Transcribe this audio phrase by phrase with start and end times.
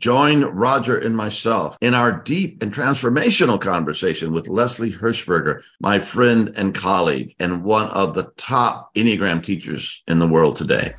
[0.00, 6.50] Join Roger and myself in our deep and transformational conversation with Leslie Hershberger, my friend
[6.56, 10.94] and colleague, and one of the top Enneagram teachers in the world today.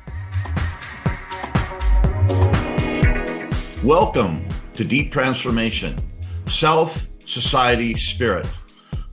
[3.82, 5.98] Welcome to Deep Transformation,
[6.46, 8.46] Self, Society, Spirit,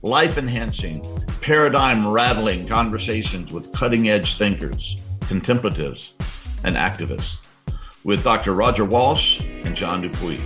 [0.02, 1.02] life enhancing,
[1.40, 6.12] paradigm rattling conversations with cutting edge thinkers, contemplatives,
[6.62, 7.38] and activists
[8.04, 8.52] with Dr.
[8.52, 10.40] Roger Walsh and John Dupuy.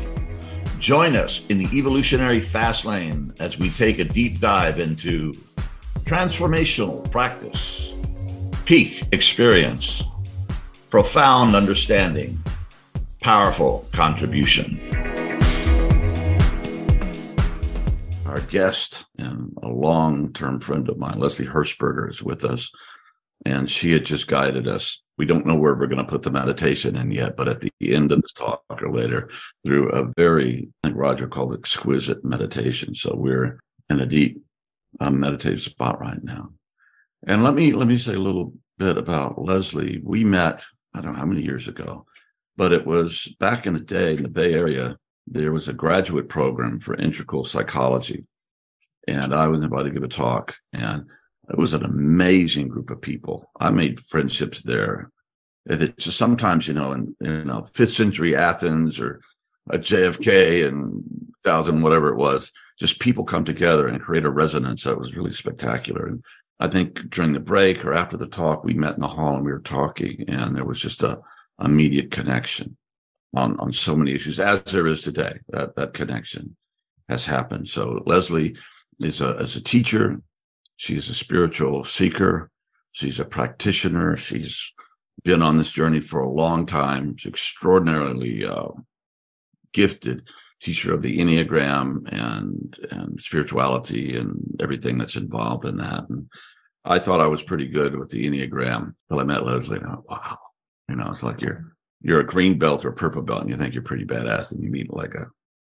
[0.79, 5.33] Join us in the evolutionary fast lane as we take a deep dive into
[6.05, 7.95] transformational practice,
[8.65, 10.03] peak experience,
[10.91, 12.43] profound understanding,
[13.21, 14.81] powerful contribution.
[18.27, 22.71] Our guest and a long term friend of mine, Leslie Hershberger, is with us.
[23.47, 26.31] And she had just guided us we don't know where we're going to put the
[26.31, 29.31] meditation in yet, but at the end of this talk or later,
[29.65, 32.95] through a very, I think Roger called it exquisite meditation.
[32.95, 34.43] So we're in a deep
[35.01, 36.51] um, meditative spot right now.
[37.27, 40.01] And let me let me say a little bit about Leslie.
[40.03, 42.07] We met, I don't know how many years ago,
[42.57, 44.97] but it was back in the day in the Bay Area.
[45.27, 48.27] There was a graduate program for integral psychology,
[49.09, 50.55] and I was invited to give a talk.
[50.73, 51.07] And
[51.49, 53.51] it was an amazing group of people.
[53.61, 55.11] I made friendships there.
[55.67, 59.21] It's sometimes, you know, in you uh, know, fifth century Athens or
[59.71, 61.03] a JFK and
[61.43, 65.33] thousand whatever it was, just people come together and create a resonance that was really
[65.33, 66.07] spectacular.
[66.07, 66.25] And
[66.61, 69.45] I think during the break or after the talk, we met in the hall and
[69.45, 71.21] we were talking, and there was just a
[71.63, 72.77] immediate connection
[73.35, 75.39] on on so many issues, as there is today.
[75.49, 76.57] That that connection
[77.09, 77.69] has happened.
[77.69, 78.57] So Leslie
[79.01, 80.21] is a as a teacher,
[80.85, 82.51] She's a spiritual seeker.
[82.93, 84.19] She's a practitioner.
[84.19, 84.71] She's
[85.23, 87.17] been on this journey for a long time.
[87.17, 88.69] She's extraordinarily uh,
[89.73, 90.29] gifted
[90.61, 96.07] teacher of the Enneagram and and spirituality and everything that's involved in that.
[96.11, 96.29] And
[96.85, 99.79] I thought I was pretty good with the Enneagram until I met Leslie.
[99.79, 100.37] And I went, wow,
[100.91, 103.57] you know, it's like you're you're a green belt or a purple belt, and you
[103.57, 105.29] think you're pretty badass, and you meet like a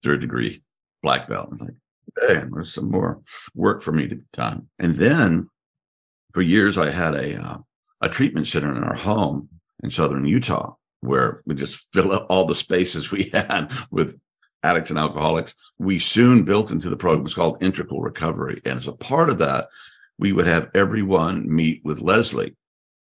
[0.04, 0.64] third degree
[1.04, 1.52] black belt.
[1.52, 1.76] And like,
[2.22, 3.22] and there's some more
[3.54, 4.68] work for me to be done.
[4.80, 5.50] And then
[6.34, 7.58] for years, I had a uh,
[8.02, 9.50] a treatment center in our home
[9.84, 14.20] in southern Utah where we just fill up all the spaces we had with
[14.64, 15.56] addicts and alcoholics.
[15.78, 17.26] We soon built into the program.
[17.26, 19.70] It's called Integral Recovery, and as a part of that,
[20.18, 22.56] we would have everyone meet with Leslie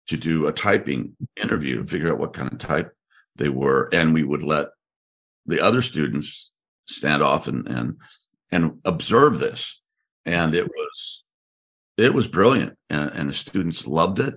[0.08, 2.94] to do a typing interview figure out what kind of type
[3.36, 4.70] they were, and we would let
[5.46, 6.52] the other students
[6.88, 7.98] stand off and and
[8.52, 9.82] and observe this.
[10.26, 11.24] And it was
[11.98, 14.36] it was brilliant, and, and the students loved it.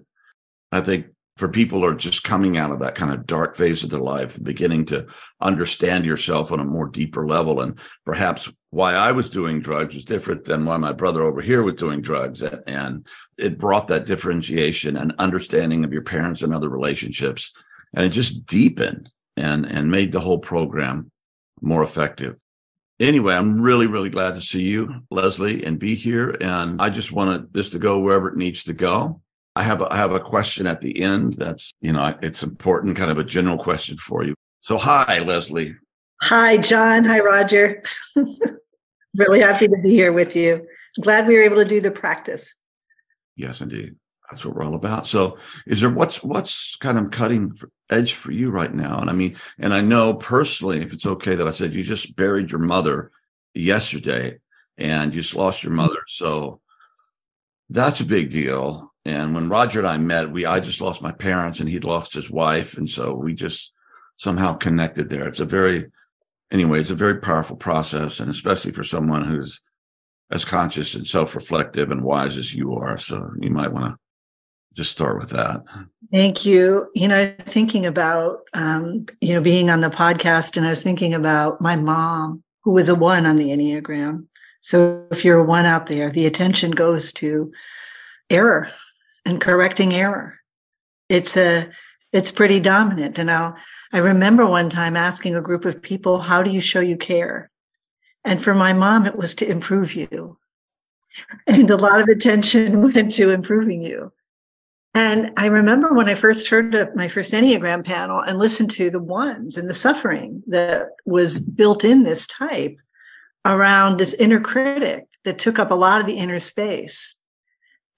[0.72, 1.06] I think
[1.36, 4.00] for people who are just coming out of that kind of dark phase of their
[4.00, 5.06] life, beginning to
[5.40, 10.04] understand yourself on a more deeper level, and perhaps why I was doing drugs was
[10.04, 13.06] different than why my brother over here was doing drugs, and
[13.38, 17.52] it brought that differentiation and understanding of your parents and other relationships,
[17.94, 21.10] and it just deepened and and made the whole program
[21.60, 22.42] more effective
[23.02, 26.36] anyway, I'm really, really glad to see you, Leslie, and be here.
[26.40, 29.20] And I just wanted this to go wherever it needs to go.
[29.54, 31.34] I have a, I have a question at the end.
[31.34, 34.34] That's you know it's important, kind of a general question for you.
[34.60, 35.74] So, hi, Leslie.
[36.22, 37.04] Hi, John.
[37.04, 37.82] Hi, Roger.
[39.14, 40.66] really happy to be here with you.
[41.00, 42.54] Glad we were able to do the practice.
[43.36, 43.96] Yes, indeed.
[44.32, 45.06] That's what we're all about.
[45.06, 47.58] So, is there what's what's kind of cutting
[47.90, 48.98] edge for you right now?
[48.98, 52.16] And I mean, and I know personally, if it's okay that I said you just
[52.16, 53.10] buried your mother
[53.52, 54.38] yesterday,
[54.78, 55.82] and you just lost your mm-hmm.
[55.82, 56.60] mother, so
[57.68, 58.90] that's a big deal.
[59.04, 62.14] And when Roger and I met, we I just lost my parents, and he'd lost
[62.14, 63.70] his wife, and so we just
[64.16, 65.28] somehow connected there.
[65.28, 65.90] It's a very,
[66.50, 69.60] anyway, it's a very powerful process, and especially for someone who's
[70.30, 72.96] as conscious and self-reflective and wise as you are.
[72.96, 74.01] So you might want to
[74.74, 75.62] just start with that.
[76.12, 76.90] Thank you.
[76.94, 81.14] You know, thinking about um, you know being on the podcast, and I was thinking
[81.14, 84.26] about my mom, who was a one on the Enneagram.
[84.60, 87.52] So if you're a one out there, the attention goes to
[88.30, 88.70] error
[89.24, 90.38] and correcting error.
[91.08, 91.70] It's a
[92.12, 93.18] it's pretty dominant.
[93.18, 93.56] And now
[93.92, 97.50] I remember one time asking a group of people, "How do you show you care?"
[98.24, 100.38] And for my mom, it was to improve you.
[101.46, 104.12] And a lot of attention went to improving you.
[104.94, 108.90] And I remember when I first heard of my first Enneagram panel and listened to
[108.90, 112.76] the ones and the suffering that was built in this type
[113.44, 117.16] around this inner critic that took up a lot of the inner space.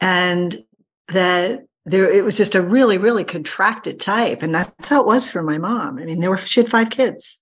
[0.00, 0.62] And
[1.08, 4.42] that there it was just a really, really contracted type.
[4.42, 5.98] And that's how it was for my mom.
[5.98, 7.40] I mean, there were she had five kids.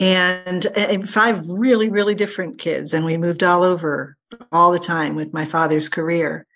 [0.00, 2.92] and, and five really, really different kids.
[2.94, 4.16] And we moved all over
[4.50, 6.46] all the time with my father's career.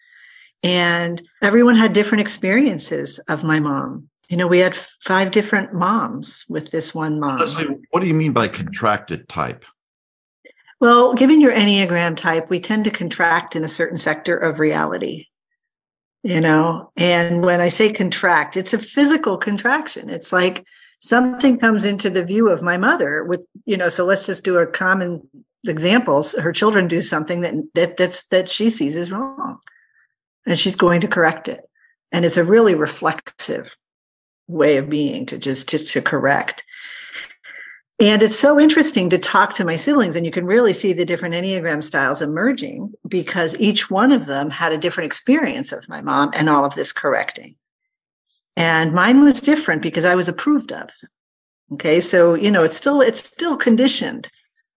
[0.62, 4.08] And everyone had different experiences of my mom.
[4.28, 7.38] You know, we had five different moms with this one mom.
[7.38, 9.64] Leslie, what do you mean by contracted type?
[10.80, 15.26] Well, given your Enneagram type, we tend to contract in a certain sector of reality.
[16.24, 20.10] You know, and when I say contract, it's a physical contraction.
[20.10, 20.64] It's like
[20.98, 24.58] something comes into the view of my mother with, you know, so let's just do
[24.58, 25.22] a common
[25.66, 26.32] examples.
[26.32, 29.60] Her children do something that that that's that she sees as wrong.
[30.48, 31.60] And she's going to correct it.
[32.10, 33.76] And it's a really reflexive
[34.48, 36.64] way of being to just to, to correct.
[38.00, 41.04] And it's so interesting to talk to my siblings, and you can really see the
[41.04, 46.00] different Enneagram styles emerging because each one of them had a different experience of my
[46.00, 47.56] mom and all of this correcting.
[48.56, 50.90] And mine was different because I was approved of.
[51.74, 52.00] Okay.
[52.00, 54.30] So, you know, it's still, it's still conditioned.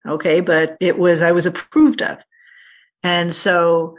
[0.05, 0.41] Okay.
[0.41, 2.17] But it was, I was approved of.
[3.03, 3.95] And so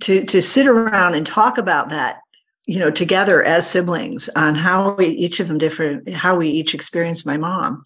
[0.00, 2.20] to, to sit around and talk about that
[2.66, 6.74] you know together as siblings on how we each of them different how we each
[6.74, 7.82] experienced my mom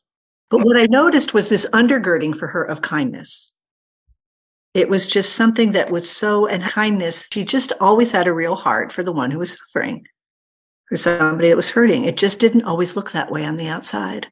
[0.52, 3.50] but what I noticed was this undergirding for her of kindness.
[4.75, 8.54] It was just something that was so, and kindness, she just always had a real
[8.54, 10.04] heart for the one who was suffering,
[10.90, 12.04] for somebody that was hurting.
[12.04, 14.31] It just didn't always look that way on the outside.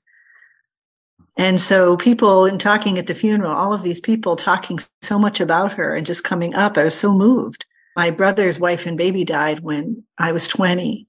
[1.37, 5.41] And so, people in talking at the funeral, all of these people talking so much
[5.41, 7.65] about her and just coming up, I was so moved.
[7.97, 11.07] My brother's wife and baby died when I was 20,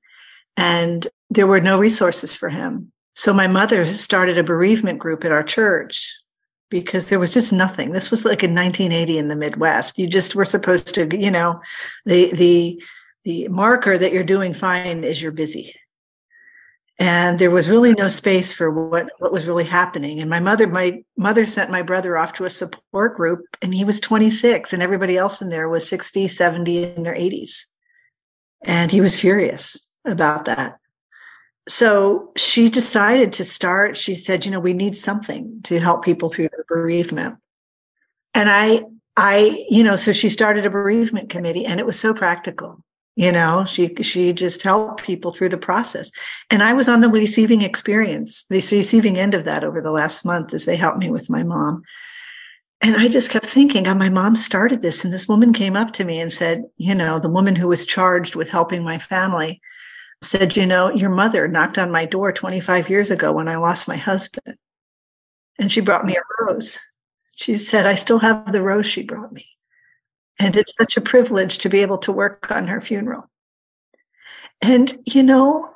[0.57, 2.91] and there were no resources for him.
[3.15, 6.21] So my mother started a bereavement group at our church
[6.69, 7.91] because there was just nothing.
[7.91, 9.99] This was like in 1980 in the Midwest.
[9.99, 11.61] You just were supposed to, you know,
[12.05, 12.81] the the
[13.23, 15.75] the marker that you're doing fine is you're busy.
[17.01, 20.19] And there was really no space for what what was really happening.
[20.19, 23.83] And my mother my mother sent my brother off to a support group and he
[23.83, 27.65] was 26 and everybody else in there was 60, 70 in their 80s.
[28.63, 30.77] And he was furious about that
[31.67, 36.29] so she decided to start she said you know we need something to help people
[36.29, 37.37] through their bereavement
[38.33, 38.81] and i
[39.15, 42.83] i you know so she started a bereavement committee and it was so practical
[43.15, 46.11] you know she she just helped people through the process
[46.49, 50.25] and i was on the receiving experience the receiving end of that over the last
[50.25, 51.81] month as they helped me with my mom
[52.79, 55.91] and i just kept thinking oh, my mom started this and this woman came up
[55.91, 59.61] to me and said you know the woman who was charged with helping my family
[60.21, 63.87] said, You know, your mother knocked on my door 25 years ago when I lost
[63.87, 64.57] my husband.
[65.59, 66.79] And she brought me a rose.
[67.35, 69.47] She said, I still have the rose she brought me.
[70.39, 73.29] And it's such a privilege to be able to work on her funeral.
[74.61, 75.69] And, you know,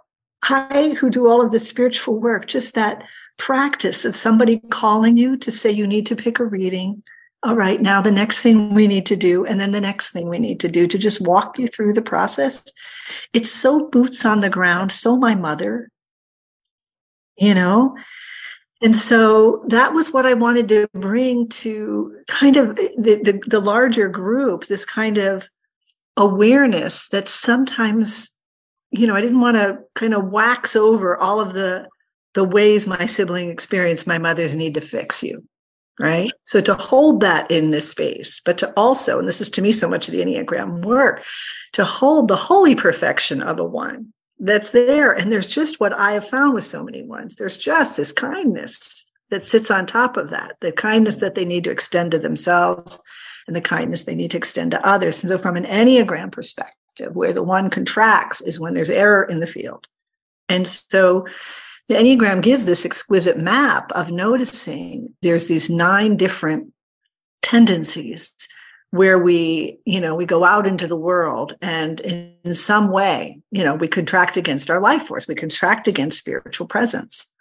[0.47, 3.03] I, who do all of the spiritual work, just that
[3.37, 7.03] practice of somebody calling you to say you need to pick a reading,
[7.43, 10.29] all right, now the next thing we need to do, and then the next thing
[10.29, 12.63] we need to do to just walk you through the process.
[13.33, 15.89] It's so boots on the ground, so my mother,
[17.37, 17.95] you know?
[18.81, 23.59] And so that was what I wanted to bring to kind of the, the, the
[23.59, 25.47] larger group, this kind of
[26.17, 28.35] awareness that sometimes,
[28.91, 31.87] you know, I didn't want to kind of wax over all of the
[32.33, 35.47] the ways my sibling experienced my mother's need to fix you
[35.99, 36.31] right?
[36.43, 39.71] So to hold that in this space, but to also, and this is to me
[39.71, 41.23] so much of the Enneagram work,
[41.73, 45.11] to hold the holy perfection of a one that's there.
[45.11, 47.35] And there's just what I have found with so many ones.
[47.35, 51.63] There's just this kindness that sits on top of that, the kindness that they need
[51.63, 52.99] to extend to themselves
[53.47, 55.23] and the kindness they need to extend to others.
[55.23, 59.39] And so from an Enneagram perspective, where the one contracts is when there's error in
[59.39, 59.87] the field.
[60.47, 61.27] And so
[61.87, 66.71] the Enneagram gives this exquisite map of noticing there's these nine different
[67.41, 68.35] tendencies
[68.91, 73.63] where we, you know, we go out into the world and in some way, you
[73.63, 77.31] know, we contract against our life force, we contract against spiritual presence.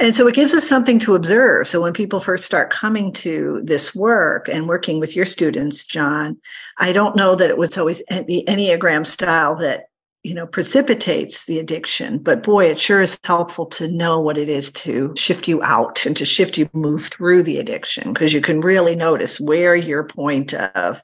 [0.00, 1.66] And so it gives us something to observe.
[1.66, 6.38] So when people first start coming to this work and working with your students, John,
[6.78, 9.87] I don't know that it was always the Enneagram style that
[10.22, 12.18] you know precipitates the addiction.
[12.18, 16.04] But boy it sure is helpful to know what it is to shift you out
[16.06, 20.04] and to shift you move through the addiction because you can really notice where your
[20.04, 21.02] point of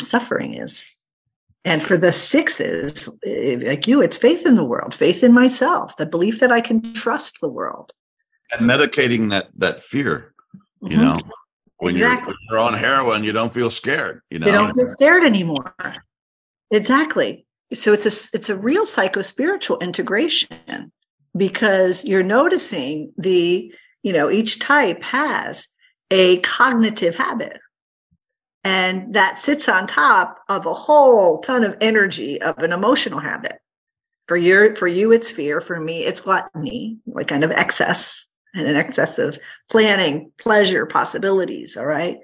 [0.00, 0.86] suffering is.
[1.64, 5.96] And for the sixes eh, like you it's faith in the world faith in myself
[5.96, 7.92] the belief that i can trust the world.
[8.50, 10.34] And medicating that that fear
[10.82, 11.00] you mm-hmm.
[11.00, 11.20] know
[11.78, 12.34] when, exactly.
[12.50, 14.46] you're, when you're on heroin you don't feel scared you know?
[14.46, 15.74] you don't feel scared anymore.
[16.70, 20.92] Exactly so it's a it's a real psycho spiritual integration
[21.36, 23.72] because you're noticing the
[24.02, 25.68] you know, each type has
[26.10, 27.60] a cognitive habit.
[28.64, 33.60] And that sits on top of a whole ton of energy of an emotional habit.
[34.26, 35.60] For your for you, it's fear.
[35.60, 39.38] For me, it's gluttony, like kind of excess and an excess of
[39.70, 41.76] planning, pleasure, possibilities.
[41.76, 42.18] All right.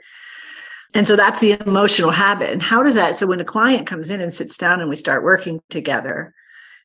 [0.94, 2.50] And so that's the emotional habit.
[2.50, 3.16] And how does that?
[3.16, 6.32] So when a client comes in and sits down and we start working together,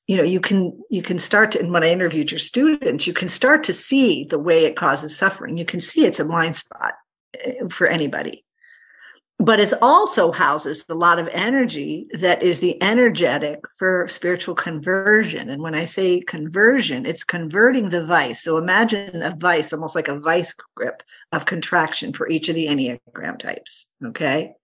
[0.08, 3.13] you know, you can you can start to, and when I interviewed your students, you
[3.13, 5.58] can start to see the way it causes suffering.
[5.58, 6.94] You can see it's a blind spot
[7.36, 8.44] eh, for anybody
[9.39, 15.50] but it also houses a lot of energy that is the energetic for spiritual conversion.
[15.50, 18.43] And when I say conversion, it's converting the vice.
[18.43, 22.67] So imagine a vice, almost like a vice grip of contraction for each of the
[22.67, 23.89] Enneagram types.
[24.05, 24.55] Okay.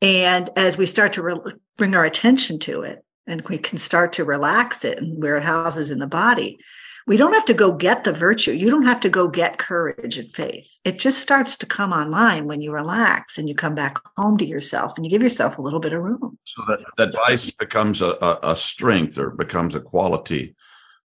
[0.00, 4.14] And as we start to re- bring our attention to it and we can start
[4.14, 6.58] to relax it and where it houses in the body,
[7.06, 8.52] we don't have to go get the virtue.
[8.52, 10.70] You don't have to go get courage and faith.
[10.84, 14.46] It just starts to come online when you relax and you come back home to
[14.46, 16.38] yourself and you give yourself a little bit of room.
[16.44, 20.54] So that, that vice becomes a, a, a strength or becomes a quality,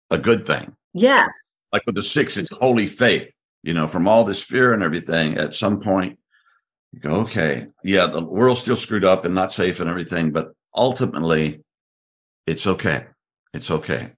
[0.10, 0.75] a good thing.
[0.94, 1.58] Yes.
[1.72, 3.32] Like with the six, it's holy faith.
[3.63, 6.20] You know, from all this fear and everything, at some point,
[6.94, 10.51] you go, okay, yeah, the world's still screwed up and not safe and everything, but
[10.74, 11.62] ultimately,
[12.48, 13.06] it's okay.
[13.54, 14.12] It's okay.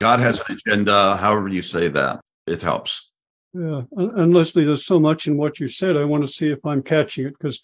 [0.00, 3.10] God has an agenda, however you say that, it helps.
[3.52, 5.96] Yeah, and Leslie, there's so much in what you said.
[5.96, 7.60] I want to see if I'm catching it because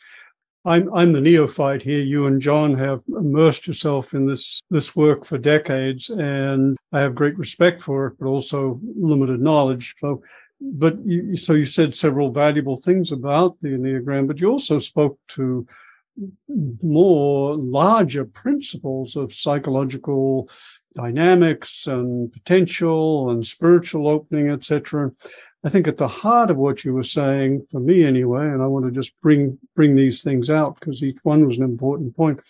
[0.64, 2.00] I'm I'm the neophyte here.
[2.00, 7.14] You and John have immersed yourself in this this work for decades, and I have
[7.14, 9.94] great respect for it, but also limited knowledge.
[10.00, 10.22] So,
[10.60, 15.18] but you, so you said several valuable things about the enneagram, but you also spoke
[15.28, 15.66] to
[16.82, 20.50] more larger principles of psychological
[20.96, 25.12] dynamics and potential and spiritual opening, etc.
[25.64, 28.66] I think at the heart of what you were saying, for me anyway, and I
[28.66, 32.40] want to just bring bring these things out because each one was an important point,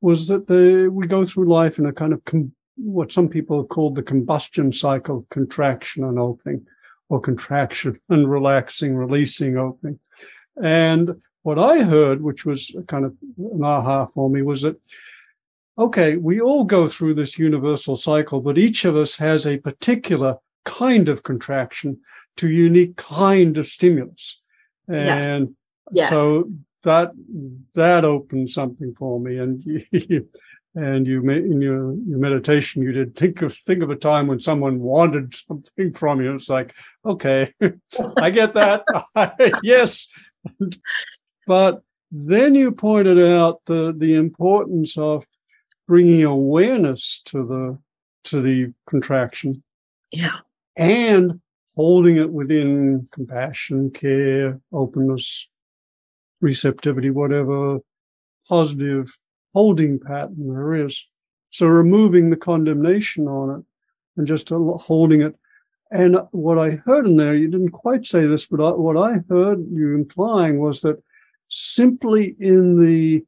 [0.00, 3.60] was that the, we go through life in a kind of com, what some people
[3.60, 6.66] have called the combustion cycle, contraction and opening,
[7.08, 9.98] or contraction and relaxing, releasing, opening.
[10.62, 14.80] And what I heard, which was kind of an aha for me, was that
[15.78, 20.36] okay, we all go through this universal cycle, but each of us has a particular
[20.64, 21.98] kind of contraction
[22.36, 24.38] to unique kind of stimulus.
[24.88, 25.62] And yes.
[25.90, 26.10] Yes.
[26.10, 26.48] so
[26.84, 27.12] that
[27.74, 29.38] that opened something for me.
[29.38, 30.28] And you,
[30.74, 34.40] and you in your, your meditation, you did think of think of a time when
[34.40, 36.34] someone wanted something from you.
[36.34, 36.74] It's like,
[37.04, 37.52] okay,
[38.16, 38.84] I get that.
[39.62, 40.08] yes,
[41.46, 45.24] but then you pointed out the the importance of
[45.86, 47.78] bringing awareness to the
[48.24, 49.62] to the contraction.
[50.10, 50.38] Yeah.
[50.76, 51.40] And
[51.74, 55.48] holding it within compassion care openness
[56.40, 57.78] receptivity whatever
[58.48, 59.16] positive
[59.54, 61.06] holding pattern there is.
[61.50, 63.64] So removing the condemnation on it
[64.16, 65.34] and just holding it.
[65.90, 69.58] And what i heard in there you didn't quite say this but what i heard
[69.70, 71.02] you implying was that
[71.50, 73.22] simply in the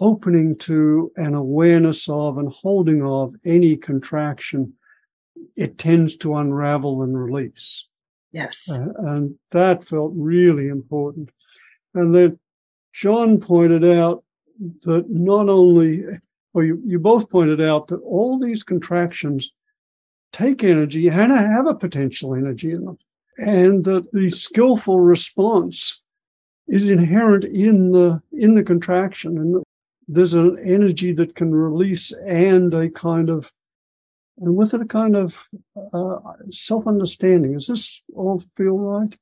[0.00, 4.72] opening to an awareness of and holding of any contraction,
[5.56, 7.84] it tends to unravel and release.
[8.32, 8.68] Yes.
[8.70, 11.30] Uh, and that felt really important.
[11.94, 12.38] And then
[12.92, 14.24] John pointed out
[14.82, 16.04] that not only,
[16.52, 19.52] or you, you both pointed out that all these contractions
[20.32, 22.98] take energy and have a potential energy in them.
[23.38, 26.02] And that the skillful response
[26.66, 29.62] is inherent in the in the contraction and
[30.08, 33.52] there's an energy that can release and a kind of
[34.40, 35.44] and with it a kind of
[35.92, 36.16] uh,
[36.50, 37.54] self-understanding.
[37.54, 39.16] Does this all feel right?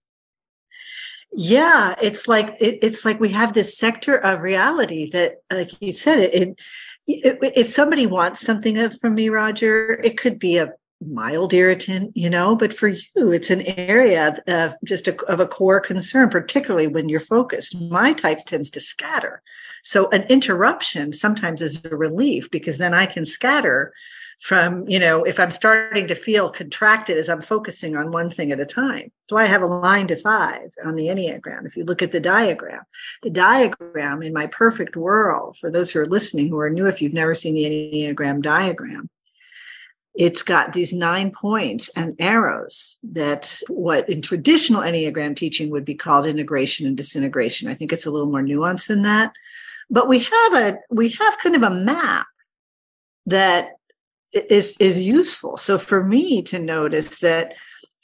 [1.32, 5.92] Yeah it's like it, it's like we have this sector of reality that like you
[5.92, 6.56] said it,
[7.06, 12.30] it, if somebody wants something from me roger it could be a mild irritant you
[12.30, 16.86] know but for you it's an area of just a, of a core concern particularly
[16.86, 19.42] when you're focused my type tends to scatter
[19.86, 23.92] so an interruption sometimes is a relief because then I can scatter
[24.40, 28.50] from, you know, if I'm starting to feel contracted as I'm focusing on one thing
[28.50, 29.12] at a time.
[29.30, 31.66] So I have a line to five on the Enneagram.
[31.66, 32.82] If you look at the diagram,
[33.22, 37.00] the diagram in my perfect world, for those who are listening who are new, if
[37.00, 39.08] you've never seen the Enneagram diagram,
[40.16, 45.94] it's got these nine points and arrows that what in traditional Enneagram teaching would be
[45.94, 47.68] called integration and disintegration.
[47.68, 49.32] I think it's a little more nuanced than that
[49.90, 52.26] but we have a we have kind of a map
[53.26, 53.70] that
[54.32, 57.54] is is useful so for me to notice that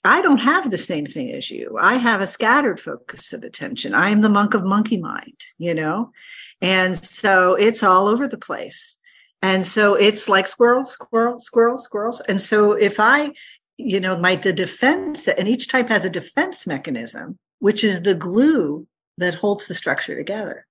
[0.05, 1.77] I don't have the same thing as you.
[1.81, 3.95] I have a scattered focus of attention.
[3.95, 6.11] I am the monk of monkey mind, you know?
[6.61, 8.99] And so it's all over the place.
[9.43, 12.21] And so it's like squirrel, squirrel, squirrel, squirrels.
[12.21, 13.33] And so if I,
[13.77, 18.03] you know, my the defense that and each type has a defense mechanism, which is
[18.03, 18.87] the glue
[19.19, 20.67] that holds the structure together.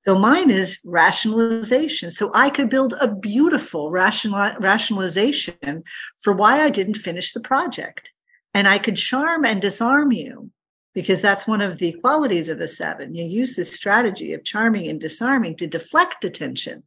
[0.00, 2.10] So mine is rationalization.
[2.10, 5.82] So I could build a beautiful rational, rationalization
[6.22, 8.12] for why I didn't finish the project.
[8.54, 10.50] And I could charm and disarm you
[10.94, 13.14] because that's one of the qualities of the seven.
[13.14, 16.84] You use this strategy of charming and disarming to deflect attention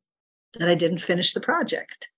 [0.57, 2.09] that I didn't finish the project.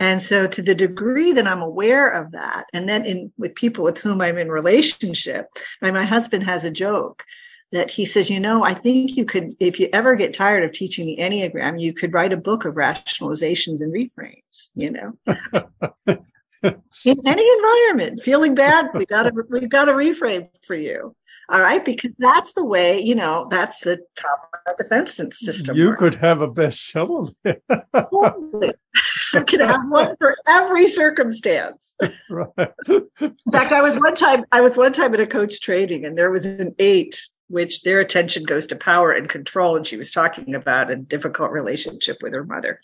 [0.00, 3.84] And so to the degree that I'm aware of that, and then in with people
[3.84, 5.46] with whom I'm in relationship,
[5.80, 7.24] I mean, my husband has a joke
[7.72, 10.72] that he says, you know, I think you could, if you ever get tired of
[10.72, 15.12] teaching the Enneagram, you could write a book of rationalizations and reframes, you know.
[17.04, 21.14] in any environment, feeling bad, we got to we've got a reframe for you.
[21.50, 25.76] All right, because that's the way you know that's the top defense system.
[25.76, 25.98] You works.
[25.98, 27.34] could have a bestseller.
[27.44, 31.96] you could have one for every circumstance.
[32.30, 32.48] Right.
[32.88, 36.16] In fact, I was one time I was one time at a coach training, and
[36.16, 39.76] there was an eight which their attention goes to power and control.
[39.76, 42.80] And she was talking about a difficult relationship with her mother.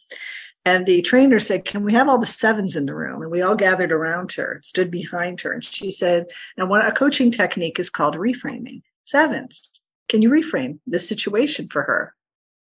[0.64, 3.23] And the trainer said, Can we have all the sevens in the room?
[3.23, 5.52] And we all gathered around her, stood behind her.
[5.52, 6.26] And she said,
[6.57, 8.83] Now, what a coaching technique is called reframing.
[9.05, 9.71] Sevens,
[10.09, 12.14] can you reframe this situation for her?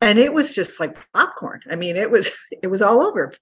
[0.00, 1.60] And it was just like popcorn.
[1.70, 2.30] I mean, it was
[2.62, 3.32] it was all over.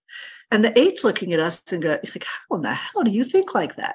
[0.51, 3.25] And the eight's looking at us and go, like, how in the hell do you
[3.25, 3.95] think like that?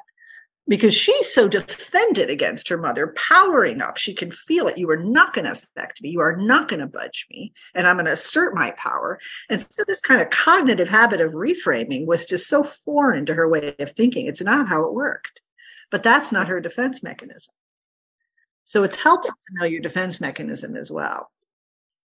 [0.67, 3.97] Because she's so defended against her mother, powering up.
[3.97, 4.77] She can feel it.
[4.77, 6.09] You are not going to affect me.
[6.09, 7.53] You are not going to budge me.
[7.73, 9.19] And I'm going to assert my power.
[9.49, 13.47] And so, this kind of cognitive habit of reframing was just so foreign to her
[13.47, 14.27] way of thinking.
[14.27, 15.41] It's not how it worked.
[15.89, 17.53] But that's not her defense mechanism.
[18.65, 21.31] So, it's helpful to know your defense mechanism as well.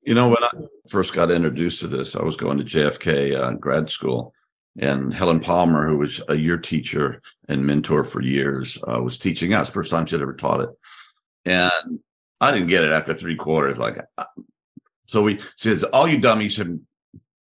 [0.04, 0.52] You know, when I
[0.88, 4.34] first got introduced to this, I was going to JFK uh, grad school
[4.78, 9.54] and Helen Palmer, who was a year teacher and mentor for years, uh, was teaching
[9.54, 9.70] us.
[9.70, 10.70] First time she'd ever taught it,
[11.46, 12.00] and
[12.42, 13.78] I didn't get it after three quarters.
[13.78, 14.26] Like, uh,
[15.08, 16.70] so we she says, "All you dummies have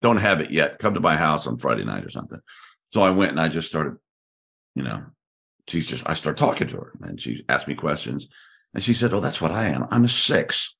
[0.01, 0.79] don't have it yet.
[0.79, 2.39] Come to my house on Friday night or something."
[2.89, 3.97] So I went and I just started,
[4.75, 5.03] you know,
[5.67, 8.27] she's just I started talking to her, and she asked me questions,
[8.73, 9.87] and she said, "Oh, that's what I am.
[9.89, 10.75] I'm a six.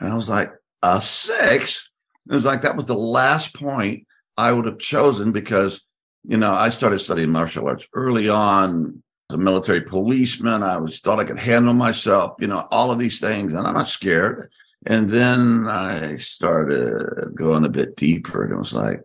[0.00, 0.52] and I was like,
[0.82, 1.90] "A six?
[2.30, 5.82] It was like that was the last point I would have chosen because,
[6.24, 9.02] you know, I started studying martial arts early on.
[9.30, 12.98] As a military policeman, I was thought I could handle myself, you know, all of
[12.98, 14.50] these things, and I'm not scared.
[14.84, 19.00] And then I started going a bit deeper, and it was like,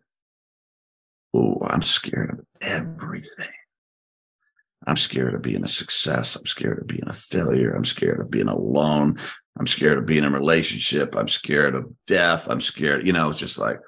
[1.33, 3.47] oh, I'm scared of everything.
[4.85, 6.35] I'm scared of being a success.
[6.35, 7.71] I'm scared of being a failure.
[7.71, 9.19] I'm scared of being alone.
[9.57, 11.15] I'm scared of being in a relationship.
[11.15, 12.49] I'm scared of death.
[12.49, 13.79] I'm scared, you know, it's just like,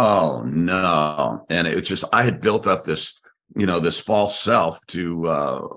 [0.00, 1.44] Oh no.
[1.50, 3.20] And it was just I had built up this,
[3.56, 5.68] you know, this false self to uh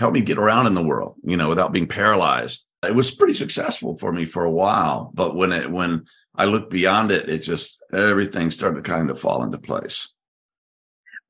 [0.00, 2.66] help me get around in the world, you know, without being paralyzed.
[2.82, 6.70] It was pretty successful for me for a while, but when it when I looked
[6.70, 10.08] beyond it, it just everything started to kind of fall into place.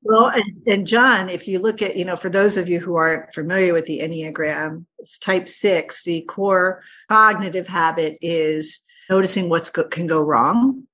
[0.01, 2.95] Well, and, and, John, if you look at, you know, for those of you who
[2.95, 6.03] aren't familiar with the Enneagram, it's type six.
[6.03, 10.85] The core cognitive habit is noticing what's go- can go wrong,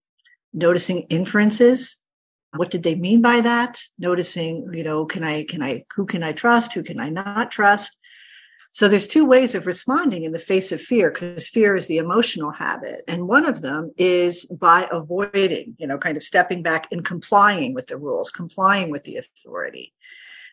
[0.54, 1.98] noticing inferences.
[2.56, 3.82] What did they mean by that?
[3.98, 6.74] Noticing you know can i can i who can i trust?
[6.74, 7.98] Who can i not trust?
[8.74, 11.98] So there's two ways of responding in the face of fear because fear is the
[11.98, 13.04] emotional habit.
[13.06, 17.74] And one of them is by avoiding you know kind of stepping back and complying
[17.74, 19.94] with the rules complying with the authority.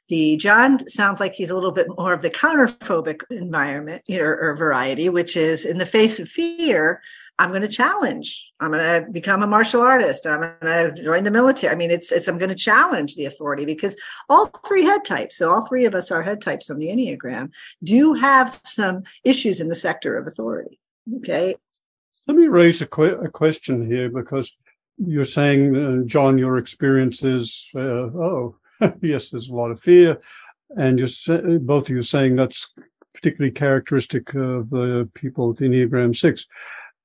[0.09, 4.25] The john sounds like he's a little bit more of the counterphobic environment you know,
[4.25, 7.03] or variety which is in the face of fear
[7.39, 8.53] I'm going to challenge.
[8.59, 10.27] I'm going to become a martial artist.
[10.27, 11.73] I'm going to join the military.
[11.73, 13.97] I mean, it's it's I'm going to challenge the authority because
[14.29, 17.51] all three head types, so all three of us are head types on the Enneagram,
[17.85, 20.81] do have some issues in the sector of authority.
[21.19, 21.55] Okay.
[22.27, 24.53] Let me raise a, a question here because
[24.99, 28.57] you're saying, uh, John, your experience is, uh, oh,
[29.01, 30.21] yes, there's a lot of fear,
[30.77, 32.69] and you're both of you saying that's
[33.15, 36.47] particularly characteristic of the people with Enneagram Six.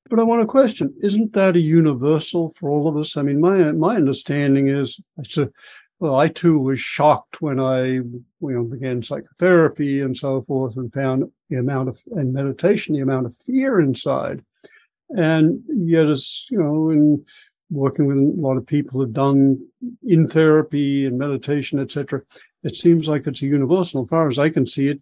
[0.10, 3.18] But I want to question: Isn't that a universal for all of us?
[3.18, 5.00] I mean, my my understanding is,
[5.38, 5.50] a,
[6.00, 10.94] well, I too was shocked when I you know began psychotherapy and so forth, and
[10.94, 14.44] found the amount of and meditation, the amount of fear inside,
[15.10, 17.26] and yet as you know, in
[17.70, 19.66] working with a lot of people who've done
[20.04, 22.22] in therapy and meditation, etc.,
[22.64, 24.04] it seems like it's a universal.
[24.04, 25.02] As far as I can see it,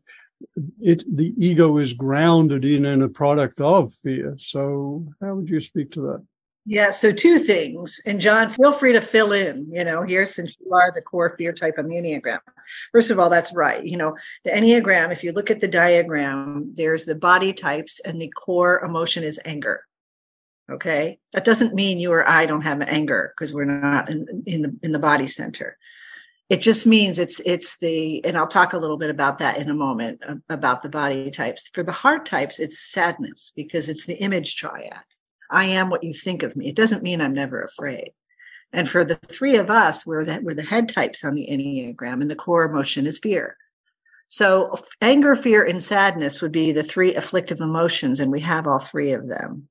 [0.81, 4.35] it the ego is grounded in and a product of fear.
[4.39, 6.25] So how would you speak to that?
[6.65, 7.99] Yeah, so two things.
[8.05, 11.35] And John, feel free to fill in, you know, here since you are the core
[11.35, 12.39] fear type the Enneagram.
[12.91, 13.83] First of all, that's right.
[13.83, 18.21] You know, the Enneagram, if you look at the diagram, there's the body types and
[18.21, 19.85] the core emotion is anger.
[20.71, 21.19] Okay.
[21.33, 24.77] That doesn't mean you or I don't have anger because we're not in, in the
[24.83, 25.77] in the body center.
[26.51, 29.69] It just means it's it's the and I'll talk a little bit about that in
[29.69, 31.69] a moment about the body types.
[31.71, 34.99] For the heart types, it's sadness because it's the image triad
[35.49, 36.67] I am what you think of me.
[36.67, 38.11] It doesn't mean I'm never afraid.
[38.73, 42.21] And for the three of us, we're the, we're the head types on the Enneagram,
[42.21, 43.55] and the core emotion is fear.
[44.27, 48.79] So anger, fear, and sadness would be the three afflictive emotions, and we have all
[48.79, 49.69] three of them.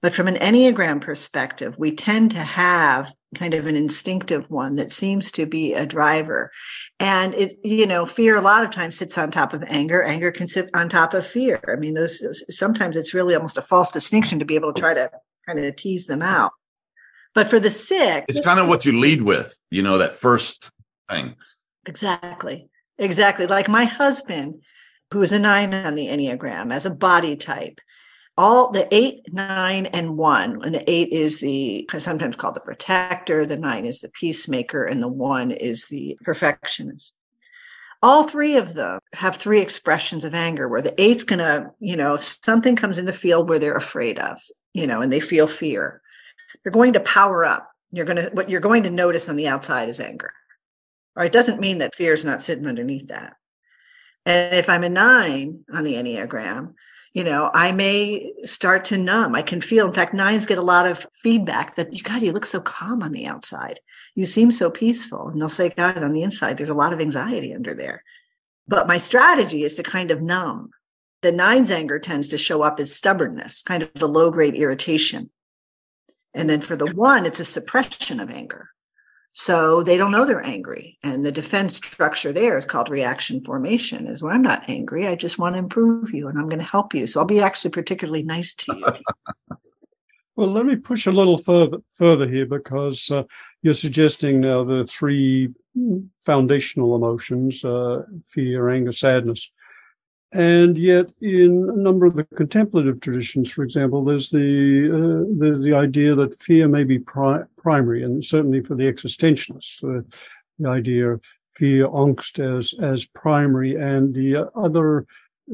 [0.00, 4.90] But from an Enneagram perspective, we tend to have kind of an instinctive one that
[4.90, 6.50] seems to be a driver.
[6.98, 10.02] And it, you know, fear a lot of times sits on top of anger.
[10.02, 11.60] Anger can sit on top of fear.
[11.68, 14.94] I mean, those sometimes it's really almost a false distinction to be able to try
[14.94, 15.10] to
[15.46, 16.52] kind of tease them out.
[17.34, 20.70] But for the sick, it's kind of what you lead with, you know, that first
[21.08, 21.36] thing.
[21.86, 22.68] Exactly.
[22.98, 23.46] Exactly.
[23.46, 24.62] Like my husband,
[25.12, 27.78] who is a nine on the Enneagram as a body type,
[28.38, 30.62] all the eight, nine, and one.
[30.64, 35.02] And the eight is the sometimes called the protector, the nine is the peacemaker, and
[35.02, 37.14] the one is the perfectionist.
[38.00, 42.14] All three of them have three expressions of anger where the eight's gonna, you know,
[42.14, 44.40] if something comes in the field where they're afraid of,
[44.72, 46.00] you know, and they feel fear,
[46.62, 47.68] they're going to power up.
[47.90, 50.30] You're gonna what you're going to notice on the outside is anger.
[51.16, 53.34] Right, it doesn't mean that fear is not sitting underneath that.
[54.24, 56.74] And if I'm a nine on the Enneagram,
[57.18, 59.34] you know, I may start to numb.
[59.34, 62.30] I can feel, in fact, nines get a lot of feedback that you, God, you
[62.30, 63.80] look so calm on the outside.
[64.14, 65.26] You seem so peaceful.
[65.26, 68.04] And they'll say, God, on the inside, there's a lot of anxiety under there.
[68.68, 70.70] But my strategy is to kind of numb.
[71.22, 75.30] The nine's anger tends to show up as stubbornness, kind of a low grade irritation.
[76.34, 78.68] And then for the one, it's a suppression of anger.
[79.38, 80.98] So they don't know they're angry.
[81.04, 85.06] And the defense structure there is called reaction formation is well, I'm not angry.
[85.06, 87.06] I just want to improve you and I'm going to help you.
[87.06, 89.56] So I'll be actually particularly nice to you.
[90.36, 93.22] well, let me push a little further further here because uh,
[93.62, 95.50] you're suggesting now the three
[96.26, 99.48] foundational emotions, uh, fear, anger, sadness.
[100.32, 104.40] And yet, in a number of the contemplative traditions, for example, there's the
[104.92, 109.84] uh, there's the idea that fear may be pri- primary, and certainly for the existentialists,
[109.84, 110.02] uh,
[110.58, 111.20] the idea of
[111.54, 114.30] fear, angst as as primary, and the
[114.66, 115.06] other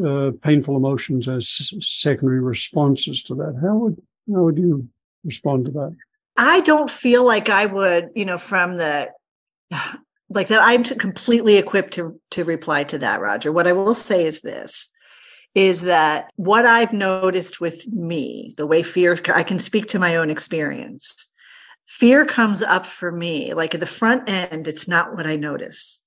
[0.06, 3.54] uh, painful emotions as secondary responses to that.
[3.60, 3.96] How would
[4.32, 4.88] how would you
[5.24, 5.96] respond to that?
[6.36, 9.10] I don't feel like I would, you know, from the
[10.30, 14.24] like that i'm completely equipped to to reply to that roger what i will say
[14.24, 14.88] is this
[15.54, 20.16] is that what i've noticed with me the way fear i can speak to my
[20.16, 21.30] own experience
[21.86, 26.04] fear comes up for me like at the front end it's not what i notice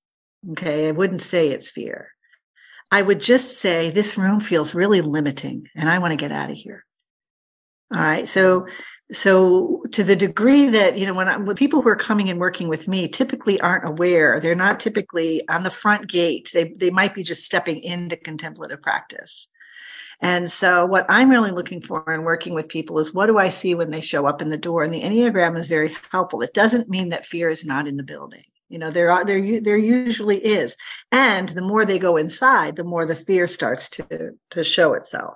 [0.52, 0.88] okay?
[0.88, 2.12] I wouldn't say it's fear.
[2.92, 6.50] I would just say this room feels really limiting and i want to get out
[6.50, 6.86] of here.
[7.94, 8.28] All right?
[8.28, 8.68] So
[9.12, 12.40] so to the degree that you know when, I, when people who are coming and
[12.40, 16.90] working with me typically aren't aware they're not typically on the front gate they they
[16.90, 19.48] might be just stepping into contemplative practice
[20.22, 23.50] and so what i'm really looking for in working with people is what do i
[23.50, 26.54] see when they show up in the door and the enneagram is very helpful it
[26.54, 29.78] doesn't mean that fear is not in the building you know there are there there
[29.78, 30.76] usually is
[31.12, 35.36] and the more they go inside the more the fear starts to to show itself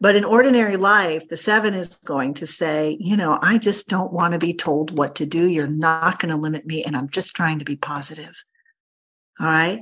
[0.00, 4.12] but in ordinary life, the seven is going to say, you know, I just don't
[4.12, 5.48] want to be told what to do.
[5.48, 6.84] You're not going to limit me.
[6.84, 8.42] And I'm just trying to be positive.
[9.40, 9.80] All right.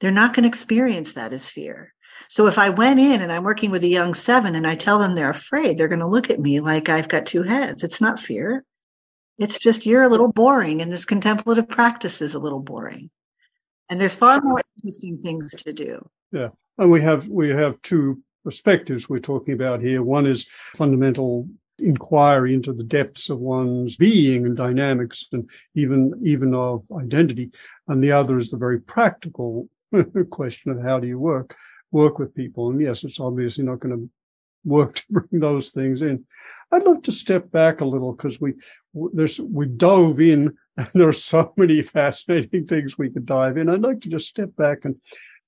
[0.00, 1.91] They're not going to experience that as fear.
[2.28, 4.98] So if I went in and I'm working with a young seven and I tell
[4.98, 7.84] them they're afraid, they're going to look at me like I've got two heads.
[7.84, 8.64] It's not fear.
[9.38, 13.10] It's just you're a little boring and this contemplative practice is a little boring.
[13.88, 16.08] And there's far more interesting things to do.
[16.30, 16.48] Yeah.
[16.78, 20.02] And we have we have two perspectives we're talking about here.
[20.02, 21.48] One is fundamental
[21.78, 27.50] inquiry into the depths of one's being and dynamics and even even of identity
[27.88, 29.68] and the other is the very practical
[30.30, 31.56] question of how do you work
[31.92, 34.10] work with people and yes it's obviously not going to
[34.64, 36.24] work to bring those things in
[36.72, 38.54] i'd love to step back a little because we
[39.12, 43.68] there's we dove in and there are so many fascinating things we could dive in
[43.68, 44.96] i'd like to just step back and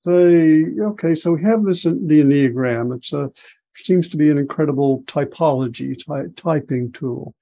[0.05, 2.95] say, okay, so we have this in the Enneagram.
[2.95, 3.31] It's a
[3.77, 7.35] seems to be an incredible typology ty- typing tool.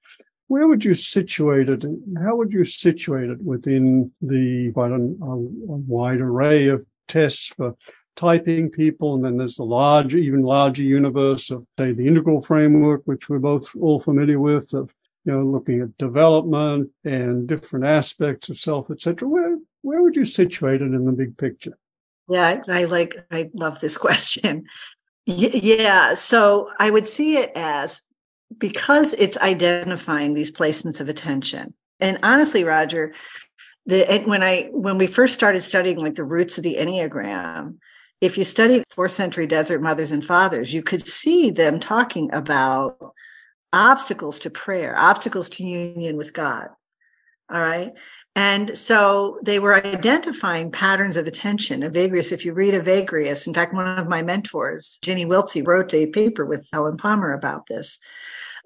[0.47, 1.83] where would you situate it?
[2.23, 5.37] How would you situate it within the quite a, a
[5.95, 7.75] wide array of tests for
[8.15, 13.01] typing people, and then there's the large, even larger universe of, say, the integral framework,
[13.05, 14.93] which we're both all familiar with, of
[15.25, 19.27] you know, looking at development and different aspects of self, etc.
[19.27, 21.77] Where where would you situate it in the big picture?
[22.29, 24.65] Yeah, I, like I love this question.
[25.25, 28.01] Yeah, so I would see it as
[28.57, 31.73] because it's identifying these placements of attention.
[31.99, 33.13] And honestly, Roger,
[33.85, 37.77] the when I when we first started studying like the roots of the Enneagram,
[38.23, 43.13] if you study fourth century desert mothers and fathers, you could see them talking about
[43.73, 46.69] obstacles to prayer, obstacles to union with God.
[47.51, 47.91] All right.
[48.33, 51.81] And so they were identifying patterns of attention.
[51.81, 56.07] Evagrius, if you read Evagrius, in fact, one of my mentors, Ginny Wiltse, wrote a
[56.07, 57.99] paper with Helen Palmer about this,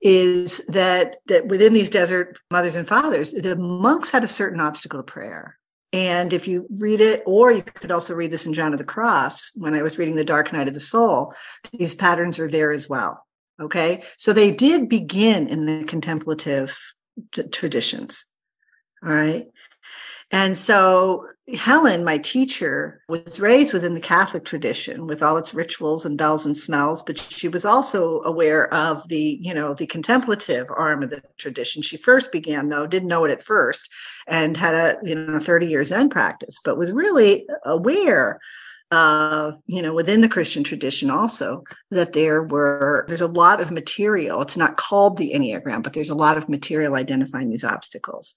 [0.03, 4.99] is that, that within these desert mothers and fathers, the monks had a certain obstacle
[4.99, 5.56] to prayer.
[5.93, 8.83] And if you read it, or you could also read this in John of the
[8.83, 11.33] Cross, when I was reading The Dark Night of the Soul,
[11.71, 13.25] these patterns are there as well.
[13.59, 14.03] Okay.
[14.17, 16.77] So they did begin in the contemplative
[17.33, 18.25] t- traditions.
[19.03, 19.47] All right.
[20.29, 26.05] And so Helen, my teacher, was raised within the Catholic tradition with all its rituals
[26.05, 30.67] and bells and smells, but she was also aware of the, you know, the contemplative
[30.69, 31.81] arm of the tradition.
[31.81, 33.89] She first began, though, didn't know it at first,
[34.27, 38.41] and had a, you know, 30 years Zen practice, but was really aware
[38.89, 41.61] of you know within the christian tradition also
[41.91, 46.09] that there were there's a lot of material it's not called the enneagram but there's
[46.09, 48.35] a lot of material identifying these obstacles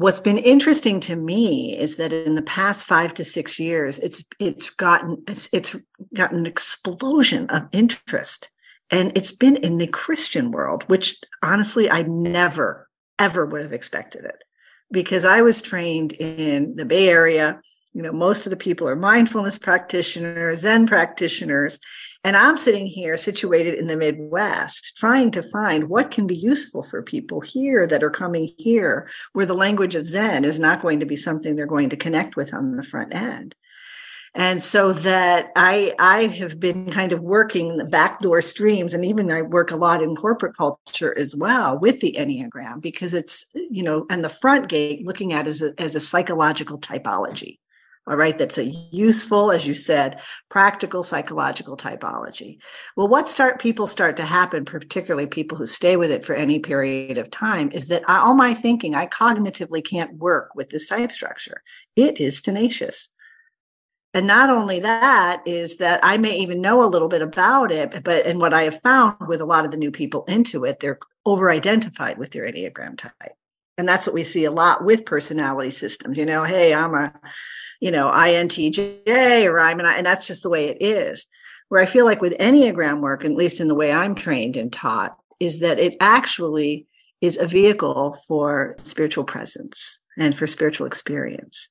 [0.00, 4.24] what's been interesting to me is that in the past five to six years it's
[4.38, 5.76] it's gotten it's, it's
[6.14, 8.50] gotten an explosion of interest.
[8.90, 14.24] And it's been in the christian world which honestly i never ever would have expected
[14.24, 14.42] it.
[14.90, 17.60] Because i was trained in the bay area.
[17.92, 21.78] You know most of the people are mindfulness practitioners zen practitioners
[22.24, 26.82] and i'm sitting here situated in the midwest trying to find what can be useful
[26.82, 31.00] for people here that are coming here where the language of zen is not going
[31.00, 33.54] to be something they're going to connect with on the front end.
[34.34, 39.32] And so that i i have been kind of working the backdoor streams and even
[39.32, 43.82] i work a lot in corporate culture as well with the enneagram because it's you
[43.82, 47.58] know and the front gate looking at as a, as a psychological typology
[48.10, 52.58] all right that's a useful as you said practical psychological typology.
[52.96, 56.58] Well what start people start to happen particularly people who stay with it for any
[56.58, 61.12] period of time is that all my thinking i cognitively can't work with this type
[61.12, 61.62] structure.
[61.94, 63.08] It is tenacious.
[64.12, 68.02] And not only that is that i may even know a little bit about it
[68.02, 70.80] but and what i have found with a lot of the new people into it
[70.80, 73.36] they're over identified with their enneagram type
[73.80, 77.12] and that's what we see a lot with personality systems you know hey i'm a
[77.80, 81.26] you know, INTJ or I'm an I, and that's just the way it is.
[81.68, 84.72] Where I feel like with Enneagram work, at least in the way I'm trained and
[84.72, 86.86] taught, is that it actually
[87.20, 91.68] is a vehicle for spiritual presence and for spiritual experience.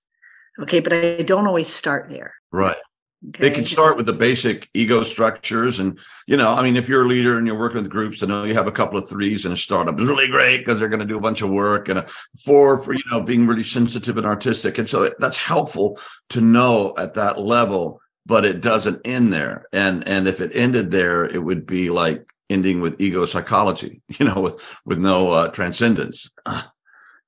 [0.62, 2.34] Okay, but I don't always start there.
[2.52, 2.78] Right.
[3.28, 3.50] Okay.
[3.50, 5.80] They can start with the basic ego structures.
[5.80, 8.28] And, you know, I mean, if you're a leader and you're working with groups, I
[8.28, 10.88] know you have a couple of threes and a startup is really great because they're
[10.88, 12.08] going to do a bunch of work and a
[12.42, 14.78] four for, you know, being really sensitive and artistic.
[14.78, 19.66] And so that's helpful to know at that level, but it doesn't end there.
[19.74, 24.26] And, and if it ended there, it would be like ending with ego psychology, you
[24.26, 26.32] know, with, with no uh, transcendence.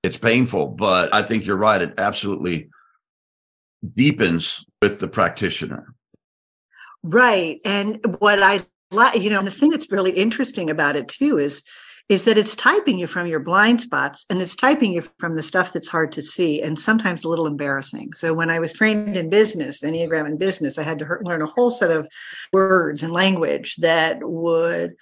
[0.03, 1.81] It's painful, but I think you're right.
[1.81, 2.69] It absolutely
[3.95, 5.93] deepens with the practitioner.
[7.03, 7.59] Right.
[7.65, 11.63] And what I like, you know, the thing that's really interesting about it too is
[12.09, 15.43] is that it's typing you from your blind spots and it's typing you from the
[15.43, 18.11] stuff that's hard to see and sometimes a little embarrassing.
[18.13, 21.45] So when I was trained in business, Enneagram in business, I had to learn a
[21.45, 22.09] whole set of
[22.51, 24.93] words and language that would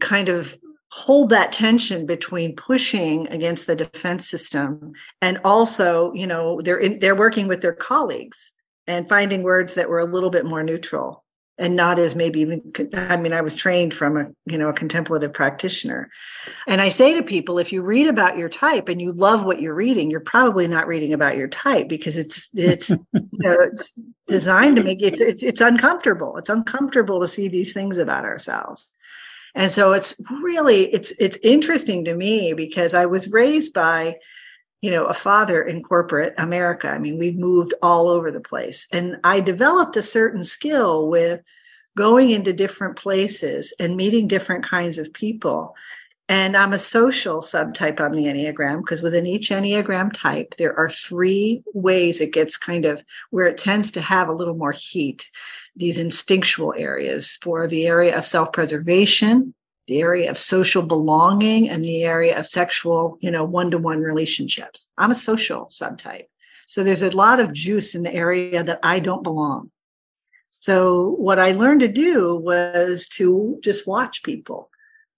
[0.00, 0.58] kind of
[0.90, 7.00] hold that tension between pushing against the defense system and also you know they're in,
[7.00, 8.52] they're working with their colleagues
[8.86, 11.24] and finding words that were a little bit more neutral
[11.56, 14.72] and not as maybe even i mean i was trained from a you know a
[14.72, 16.10] contemplative practitioner.
[16.66, 19.60] And i say to people if you read about your type and you love what
[19.60, 22.98] you're reading you're probably not reading about your type because it's it's you
[23.38, 26.36] know it's designed to make it it's, it's uncomfortable.
[26.36, 28.88] It's uncomfortable to see these things about ourselves.
[29.54, 34.16] And so it's really it's it's interesting to me because I was raised by
[34.80, 36.88] you know a father in corporate America.
[36.88, 41.40] I mean, we've moved all over the place and I developed a certain skill with
[41.96, 45.74] going into different places and meeting different kinds of people
[46.28, 50.88] And I'm a social subtype on the Enneagram because within each Enneagram type, there are
[50.88, 55.28] three ways it gets kind of where it tends to have a little more heat.
[55.76, 59.54] These instinctual areas for the area of self preservation,
[59.86, 64.00] the area of social belonging, and the area of sexual, you know, one to one
[64.00, 64.90] relationships.
[64.96, 66.26] I'm a social subtype.
[66.66, 69.70] So there's a lot of juice in the area that I don't belong.
[70.60, 74.70] So what I learned to do was to just watch people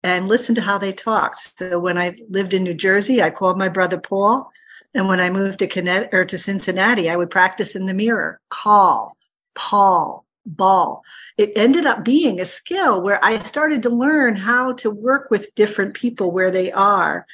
[0.03, 1.57] and listen to how they talked.
[1.57, 4.51] So when I lived in New Jersey, I called my brother Paul.
[4.93, 8.41] And when I moved to Connecticut or to Cincinnati, I would practice in the mirror,
[8.51, 9.17] call,
[9.55, 11.03] Paul, ball.
[11.37, 15.55] It ended up being a skill where I started to learn how to work with
[15.55, 17.27] different people where they are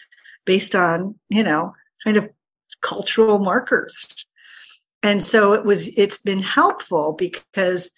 [0.44, 2.28] based on, you know, kind of
[2.80, 4.26] cultural markers.
[5.02, 7.90] And so it was, it's been helpful because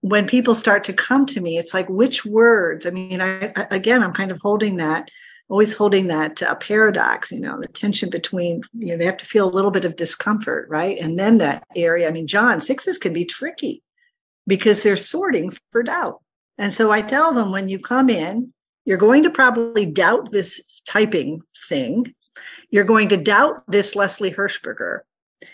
[0.00, 2.86] when people start to come to me, it's like, which words?
[2.86, 5.10] I mean, I, again, I'm kind of holding that,
[5.48, 9.26] always holding that uh, paradox, you know, the tension between, you know, they have to
[9.26, 10.98] feel a little bit of discomfort, right?
[11.00, 13.82] And then that area, I mean, John, sixes can be tricky
[14.48, 16.20] because they're sorting for doubt.
[16.56, 18.52] And so I tell them when you come in,
[18.84, 22.14] you're going to probably doubt this typing thing.
[22.70, 25.00] You're going to doubt this Leslie Hershberger.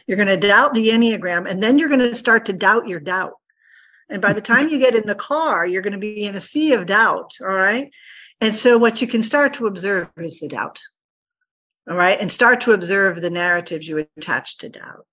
[0.06, 3.00] You're going to doubt the Enneagram, and then you're going to start to doubt your
[3.00, 3.32] doubt.
[4.08, 6.40] And by the time you get in the car, you're going to be in a
[6.40, 7.34] sea of doubt.
[7.40, 7.90] All right.
[8.40, 10.80] And so what you can start to observe is the doubt.
[11.90, 12.18] All right.
[12.20, 15.06] And start to observe the narratives you attach to doubt.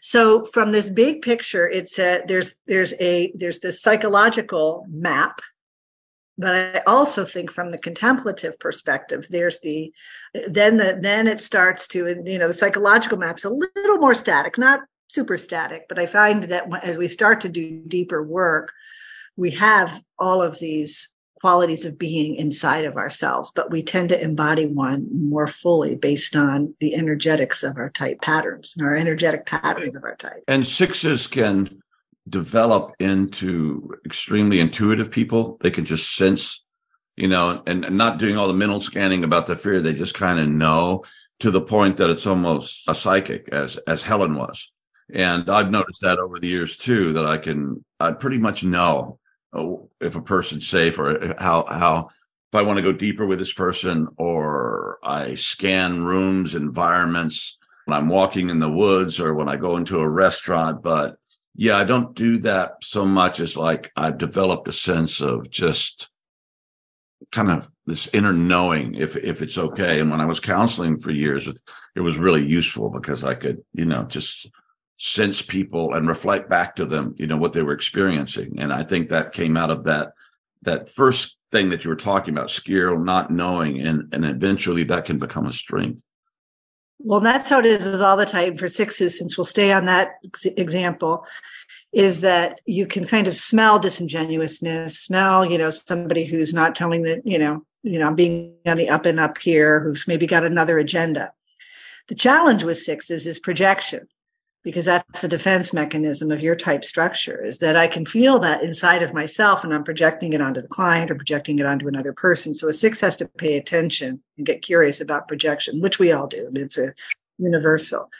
[0.00, 5.40] So from this big picture, it's a, there's there's a there's this psychological map,
[6.38, 9.92] but I also think from the contemplative perspective, there's the
[10.48, 14.58] then the then it starts to you know the psychological map's a little more static,
[14.58, 15.84] not super static.
[15.88, 18.72] But I find that as we start to do deeper work,
[19.36, 21.15] we have all of these
[21.46, 26.34] qualities of being inside of ourselves, but we tend to embody one more fully based
[26.34, 30.42] on the energetics of our type patterns and our energetic patterns of our type.
[30.48, 31.80] And sixes can
[32.28, 35.56] develop into extremely intuitive people.
[35.60, 36.64] They can just sense,
[37.16, 39.80] you know, and, and not doing all the mental scanning about the fear.
[39.80, 41.04] They just kind of know
[41.38, 44.72] to the point that it's almost a psychic, as as Helen was.
[45.14, 49.20] And I've noticed that over the years too, that I can, I pretty much know
[49.52, 52.08] Uh, if a person's safe or uh, how, how,
[52.52, 57.96] if I want to go deeper with this person or I scan rooms, environments when
[57.96, 60.82] I'm walking in the woods or when I go into a restaurant.
[60.82, 61.16] But
[61.54, 66.10] yeah, I don't do that so much as like I've developed a sense of just
[67.32, 70.00] kind of this inner knowing if if it's okay.
[70.00, 71.48] And when I was counseling for years,
[71.94, 74.50] it was really useful because I could, you know, just
[74.96, 78.54] sense people and reflect back to them you know what they were experiencing.
[78.58, 80.12] And i think that came out of that
[80.62, 85.04] that first thing that you were talking about skill not knowing and and eventually that
[85.04, 86.02] can become a strength.
[86.98, 89.84] Well that's how it is with all the time for sixes since we'll stay on
[89.84, 91.26] that example
[91.92, 97.02] is that you can kind of smell disingenuousness smell you know somebody who's not telling
[97.02, 100.26] that you know you know I'm being on the up and up here who's maybe
[100.26, 101.32] got another agenda.
[102.08, 104.08] The challenge with sixes is projection
[104.66, 108.64] because that's the defense mechanism of your type structure is that I can feel that
[108.64, 112.12] inside of myself and I'm projecting it onto the client or projecting it onto another
[112.12, 112.52] person.
[112.52, 116.26] So a six has to pay attention and get curious about projection, which we all
[116.26, 116.50] do.
[116.56, 116.94] It's a
[117.38, 118.10] universal.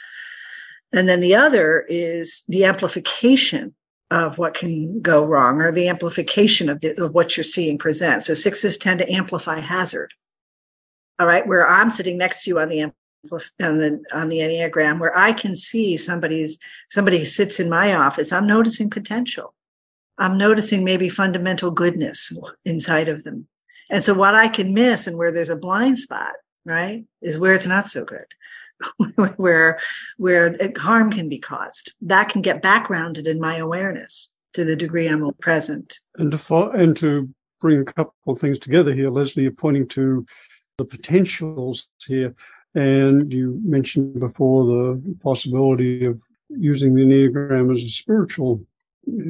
[0.92, 3.74] And then the other is the amplification
[4.12, 8.22] of what can go wrong or the amplification of, the, of what you're seeing present.
[8.22, 10.14] So sixes tend to amplify hazard.
[11.18, 12.92] All right, where I'm sitting next to you on the
[13.32, 16.58] on the on the enneagram where i can see somebody's
[16.90, 19.52] somebody sits in my office i'm noticing potential.
[20.18, 22.32] I'm noticing maybe fundamental goodness
[22.64, 23.48] inside of them.
[23.90, 26.32] And so what i can miss and where there's a blind spot
[26.64, 28.26] right is where it's not so good.
[29.36, 29.80] Where
[30.18, 31.94] where harm can be caused.
[32.02, 35.98] That can get backgrounded in my awareness to the degree i'm present.
[36.16, 39.88] And to fo- and to bring a couple of things together here leslie you're pointing
[39.88, 40.26] to
[40.76, 42.34] the potentials here
[42.76, 48.60] and you mentioned before the possibility of using the Enneagram as a spiritual,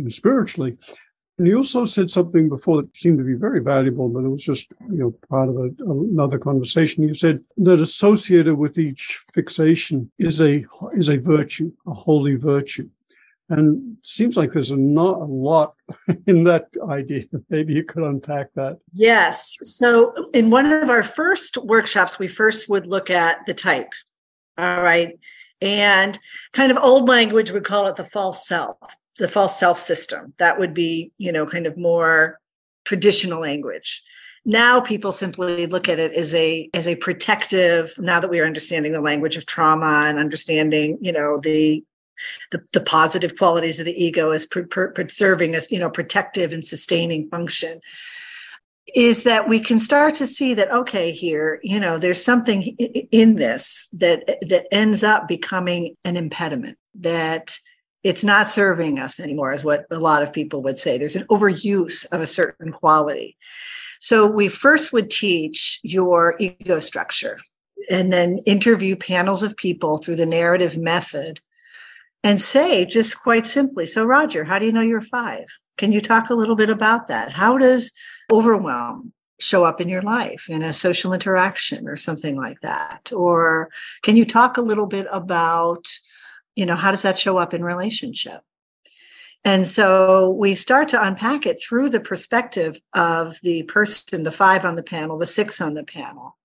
[0.09, 0.77] spiritually.
[1.39, 4.43] And you also said something before that seemed to be very valuable, but it was
[4.43, 7.07] just you know part of a, another conversation.
[7.07, 10.65] You said that associated with each fixation is a
[10.95, 12.89] is a virtue, a holy virtue.
[13.49, 15.75] And seems like there's not a lot
[16.27, 17.25] in that idea.
[17.49, 18.79] Maybe you could unpack that.
[18.93, 19.55] Yes.
[19.63, 23.93] So in one of our first workshops, we first would look at the type.
[24.59, 25.19] All right.
[25.61, 26.19] And
[26.53, 28.77] kind of old language would call it the false self,
[29.19, 30.35] the false self system.
[30.39, 32.41] That would be, you know, kind of more
[32.85, 34.03] traditional language.
[34.45, 38.47] now people simply look at it as a as a protective now that we are
[38.47, 41.83] understanding the language of trauma and understanding you know the
[42.51, 46.53] the, the positive qualities of the ego as pre- pre- preserving as you know protective
[46.53, 47.81] and sustaining function
[48.95, 53.37] is that we can start to see that okay here you know there's something in
[53.37, 57.59] this that that ends up becoming an impediment that
[58.07, 60.97] it's not serving us anymore is what a lot of people would say.
[60.97, 63.37] There's an overuse of a certain quality.
[63.99, 67.41] So we first would teach your ego structure
[67.91, 71.41] and then interview panels of people through the narrative method
[72.27, 75.47] and say just quite simply so roger how do you know you're five?
[75.79, 77.31] Can you talk a little bit about that?
[77.31, 77.93] How does
[78.33, 83.13] overwhelm show up in your life in a social interaction or something like that?
[83.13, 83.71] Or
[84.03, 85.87] can you talk a little bit about
[86.57, 88.41] you know how does that show up in relationship?
[89.45, 94.65] And so we start to unpack it through the perspective of the person, the five
[94.65, 96.37] on the panel, the six on the panel.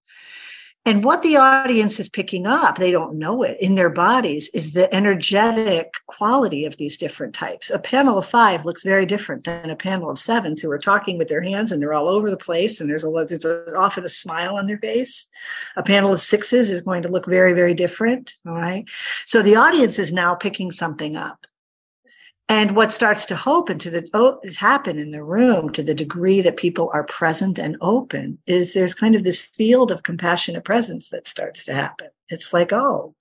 [0.84, 4.74] And what the audience is picking up, they don't know it in their bodies, is
[4.74, 7.70] the energetic quality of these different types.
[7.70, 11.20] A panel of five looks very different than a panel of sevens who are talking
[11.20, 14.04] with their hands and they're all over the place and there's, a, there's a, often
[14.04, 15.30] a smile on their face.
[15.78, 18.34] A panel of sixes is going to look very, very different.
[18.48, 18.90] All right.
[19.26, 21.46] So the audience is now picking something up.
[22.50, 26.42] And what starts to happen to the oh, happen in the room to the degree
[26.42, 31.10] that people are present and open is there's kind of this field of compassionate presence
[31.10, 32.10] that starts to happen.
[32.30, 33.16] It's like, oh,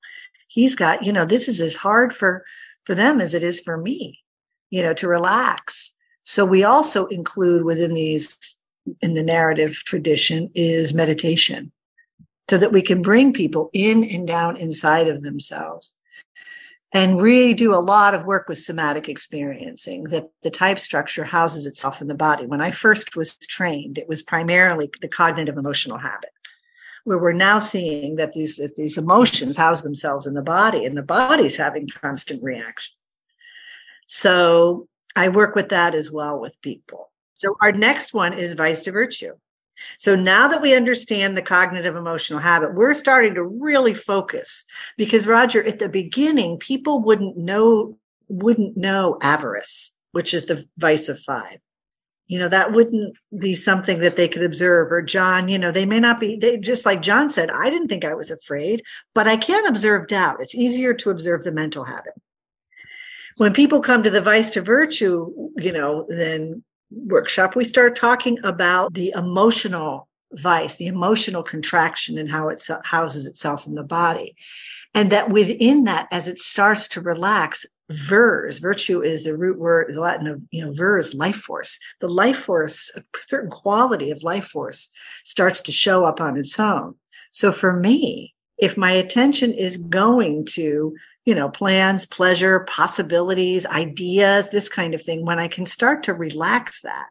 [0.48, 2.44] he's got, you know, this is as hard for
[2.84, 4.18] for them as it is for me,
[4.70, 5.94] you know, to relax.
[6.24, 8.58] So we also include within these
[9.00, 11.70] in the narrative tradition is meditation
[12.48, 15.94] so that we can bring people in and down inside of themselves
[16.92, 21.66] and really do a lot of work with somatic experiencing that the type structure houses
[21.66, 22.46] itself in the body.
[22.46, 26.30] When I first was trained, it was primarily the cognitive emotional habit,
[27.04, 30.96] where we're now seeing that these, that these emotions house themselves in the body and
[30.96, 32.96] the body's having constant reactions.
[34.06, 37.12] So I work with that as well with people.
[37.34, 39.34] So our next one is vice to virtue.
[39.96, 44.64] So now that we understand the cognitive emotional habit, we're starting to really focus
[44.96, 51.08] because Roger, at the beginning, people wouldn't know, wouldn't know avarice, which is the vice
[51.08, 51.58] of five.
[52.26, 54.92] You know, that wouldn't be something that they could observe.
[54.92, 57.88] Or John, you know, they may not be, they just like John said, I didn't
[57.88, 60.36] think I was afraid, but I can observe doubt.
[60.40, 62.12] It's easier to observe the mental habit.
[63.36, 68.38] When people come to the vice to virtue, you know, then workshop, we start talking
[68.44, 74.36] about the emotional vice, the emotional contraction and how it houses itself in the body.
[74.94, 79.92] And that within that, as it starts to relax, vers, virtue is the root word,
[79.92, 81.78] the Latin of, you know, vers, life force.
[82.00, 84.88] The life force, a certain quality of life force
[85.24, 86.94] starts to show up on its own.
[87.32, 90.94] So for me, if my attention is going to
[91.30, 96.12] you know, plans, pleasure, possibilities, ideas, this kind of thing, when I can start to
[96.12, 97.06] relax that,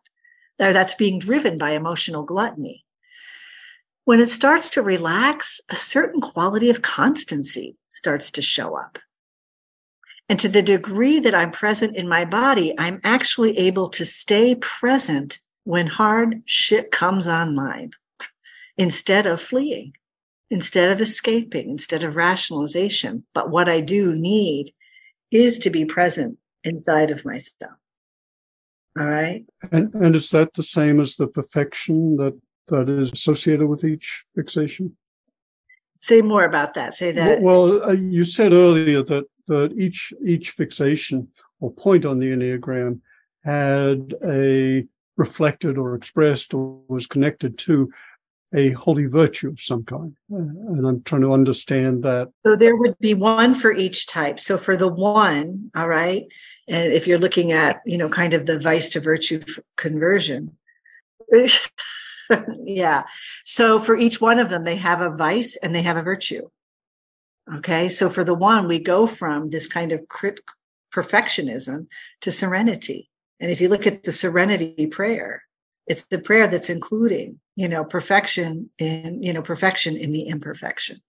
[0.57, 2.83] that's being driven by emotional gluttony.
[4.03, 8.99] When it starts to relax, a certain quality of constancy starts to show up.
[10.27, 14.53] And to the degree that I'm present in my body, I'm actually able to stay
[14.55, 17.91] present when hard shit comes online
[18.77, 19.93] instead of fleeing
[20.49, 23.23] instead of escaping, instead of rationalization.
[23.33, 24.73] But what I do need
[25.31, 27.73] is to be present inside of myself.
[28.97, 29.45] All right.
[29.71, 32.37] And, and is that the same as the perfection that,
[32.67, 34.97] that is associated with each fixation?
[36.01, 36.93] Say more about that.
[36.93, 37.41] Say that.
[37.41, 41.27] Well, uh, you said earlier that, that each, each fixation
[41.59, 43.01] or point on the Enneagram
[43.43, 44.85] had a
[45.17, 47.91] reflected or expressed or was connected to
[48.53, 50.15] a holy virtue of some kind.
[50.31, 52.31] Uh, and I'm trying to understand that.
[52.45, 54.39] So there would be one for each type.
[54.39, 56.25] So for the one, all right,
[56.69, 59.41] and if you're looking at, you know, kind of the vice to virtue
[59.75, 60.55] conversion.
[62.63, 63.03] yeah.
[63.43, 66.47] So for each one of them, they have a vice and they have a virtue.
[67.55, 67.89] Okay.
[67.89, 70.01] So for the one, we go from this kind of
[70.93, 71.87] perfectionism
[72.21, 73.09] to serenity.
[73.39, 75.43] And if you look at the serenity prayer,
[75.89, 81.01] it's the prayer that's including you know perfection in you know perfection in the imperfection.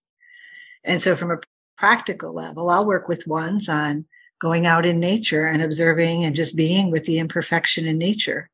[0.83, 1.39] And so from a
[1.76, 4.05] practical level i'll work with ones on
[4.39, 8.51] going out in nature and observing and just being with the imperfection in nature.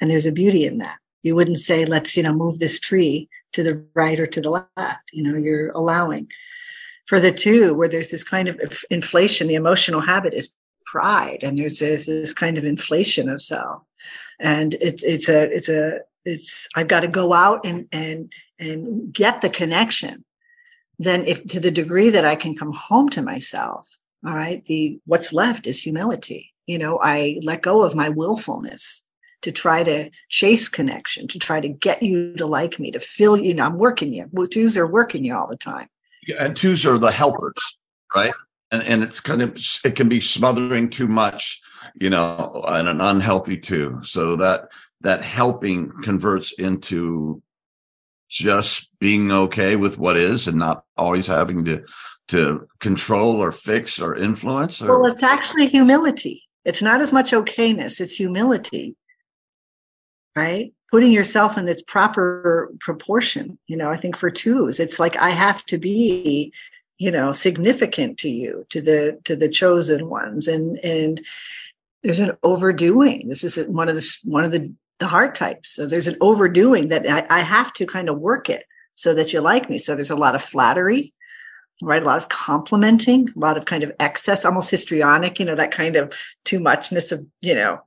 [0.00, 0.98] And there's a beauty in that.
[1.22, 4.50] You wouldn't say let's you know move this tree to the right or to the
[4.50, 6.28] left you know you're allowing.
[7.06, 10.52] For the two where there's this kind of inflation the emotional habit is
[10.84, 13.82] pride and there's, there's this kind of inflation of self
[14.40, 19.12] and it's it's a it's a it's I've got to go out and and and
[19.12, 20.24] get the connection.
[20.98, 23.88] Then if to the degree that I can come home to myself,
[24.26, 26.52] all right, the what's left is humility.
[26.66, 29.04] You know, I let go of my willfulness
[29.42, 33.36] to try to chase connection, to try to get you to like me, to feel
[33.36, 34.30] you know, I'm working you.
[34.48, 35.88] Twos are working you all the time.
[36.38, 37.76] And twos are the helpers,
[38.14, 38.32] right?
[38.70, 41.60] And and it's kind of it can be smothering too much,
[41.94, 44.00] you know, and an unhealthy two.
[44.02, 44.68] So that
[45.00, 47.42] that helping converts into
[48.28, 51.84] just being okay with what is and not always having to
[52.28, 54.98] to control or fix or influence or...
[54.98, 56.42] well it's actually humility.
[56.64, 58.96] It's not as much okayness it's humility.
[60.34, 60.72] Right?
[60.90, 65.30] Putting yourself in its proper proportion you know i think for twos it's like i
[65.30, 66.52] have to be
[67.02, 70.46] you know significant to you to the to the chosen ones.
[70.46, 71.20] And and
[72.02, 75.70] there's an overdoing this is one of the one of the the heart types.
[75.70, 79.32] So there's an overdoing that I, I have to kind of work it so that
[79.32, 79.78] you like me.
[79.78, 81.12] So there's a lot of flattery,
[81.82, 82.02] right?
[82.02, 85.72] A lot of complimenting, a lot of kind of excess, almost histrionic, you know, that
[85.72, 87.80] kind of too muchness of, you know,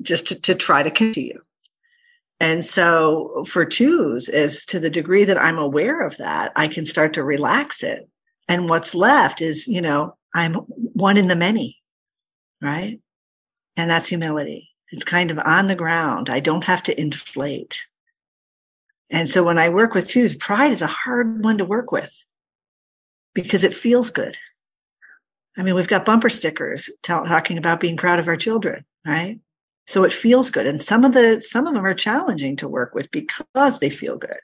[0.00, 1.42] just to, to try to you.
[2.40, 6.86] And so for twos, is to the degree that I'm aware of that, I can
[6.86, 8.08] start to relax it.
[8.48, 11.78] And what's left is, you know, I'm one in the many,
[12.62, 13.00] right?
[13.76, 14.70] And that's humility.
[14.90, 16.30] It's kind of on the ground.
[16.30, 17.84] I don't have to inflate.
[19.10, 22.24] And so when I work with twos, pride is a hard one to work with
[23.34, 24.38] because it feels good.
[25.56, 29.40] I mean, we've got bumper stickers talking about being proud of our children, right?
[29.86, 30.66] So it feels good.
[30.66, 34.16] And some of the some of them are challenging to work with because they feel
[34.16, 34.38] good.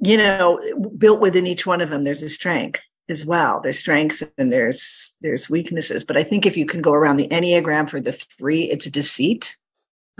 [0.00, 0.60] You know,
[0.96, 3.60] built within each one of them, there's a strength as well.
[3.60, 6.04] There's strengths and there's there's weaknesses.
[6.04, 9.56] But I think if you can go around the Enneagram for the three, it's deceit.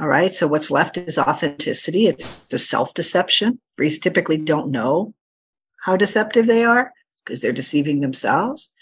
[0.01, 0.30] All right.
[0.30, 2.07] So what's left is authenticity.
[2.07, 3.61] It's the self-deception.
[3.76, 5.14] Threes typically don't know
[5.82, 6.93] how deceptive they are
[7.24, 8.72] because they're deceiving themselves.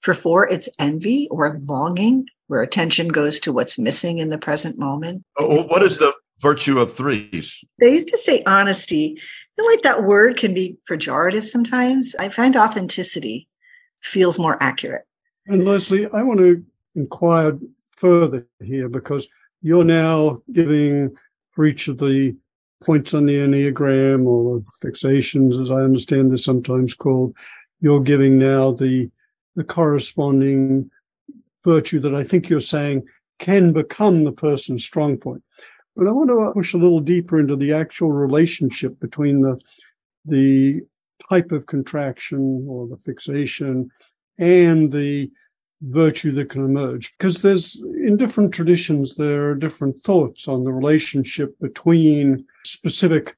[0.00, 4.78] For four, it's envy or longing, where attention goes to what's missing in the present
[4.78, 5.24] moment.
[5.38, 7.64] Oh, oh what is the virtue of threes?
[7.78, 9.20] They used to say honesty
[9.56, 12.14] feel like that word can be pejorative sometimes.
[12.18, 13.48] I find authenticity
[14.00, 15.04] feels more accurate.
[15.46, 17.58] And Leslie, I want to inquire
[17.96, 19.28] further here because
[19.62, 21.14] you're now giving
[21.52, 22.34] for each of the
[22.82, 27.34] points on the Enneagram or fixations, as I understand they're sometimes called,
[27.80, 29.10] you're giving now the
[29.54, 30.90] the corresponding
[31.62, 33.04] virtue that I think you're saying
[33.38, 35.42] can become the person's strong point.
[35.96, 39.60] But I want to push a little deeper into the actual relationship between the
[40.24, 40.80] the
[41.28, 43.90] type of contraction or the fixation
[44.38, 45.30] and the
[45.82, 47.12] virtue that can emerge.
[47.18, 53.36] Because there's in different traditions, there are different thoughts on the relationship between specific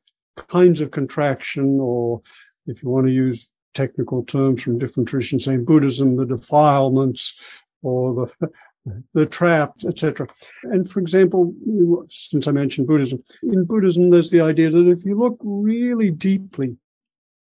[0.49, 2.21] kinds of contraction, or
[2.67, 7.39] if you want to use technical terms from different traditions, saying Buddhism, the defilements,
[7.83, 8.49] or the
[9.14, 10.26] the trapped, etc.
[10.64, 11.55] And for example,
[12.11, 16.76] since I mentioned Buddhism, in Buddhism, there's the idea that if you look really deeply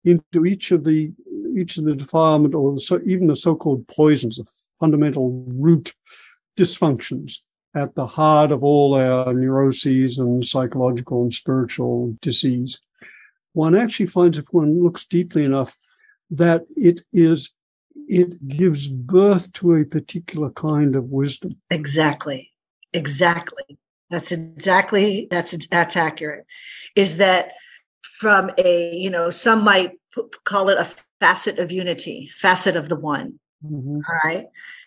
[0.04, 1.12] into each of the
[1.56, 4.44] each of the defilement or the, so, even the so-called poisons, the
[4.78, 5.94] fundamental root
[6.56, 7.38] dysfunctions
[7.74, 12.80] at the heart of all our neuroses and psychological and spiritual disease,
[13.52, 15.74] one actually finds if one looks deeply enough
[16.30, 17.52] that it is
[18.08, 21.56] it gives birth to a particular kind of wisdom.
[21.70, 22.52] Exactly.
[22.92, 23.78] Exactly.
[24.10, 26.46] That's exactly that's that's accurate.
[26.94, 27.52] Is that
[28.02, 30.88] from a you know some might p- call it a
[31.20, 33.40] facet of unity, facet of the one.
[33.64, 33.96] Mm-hmm.
[33.96, 34.46] All right.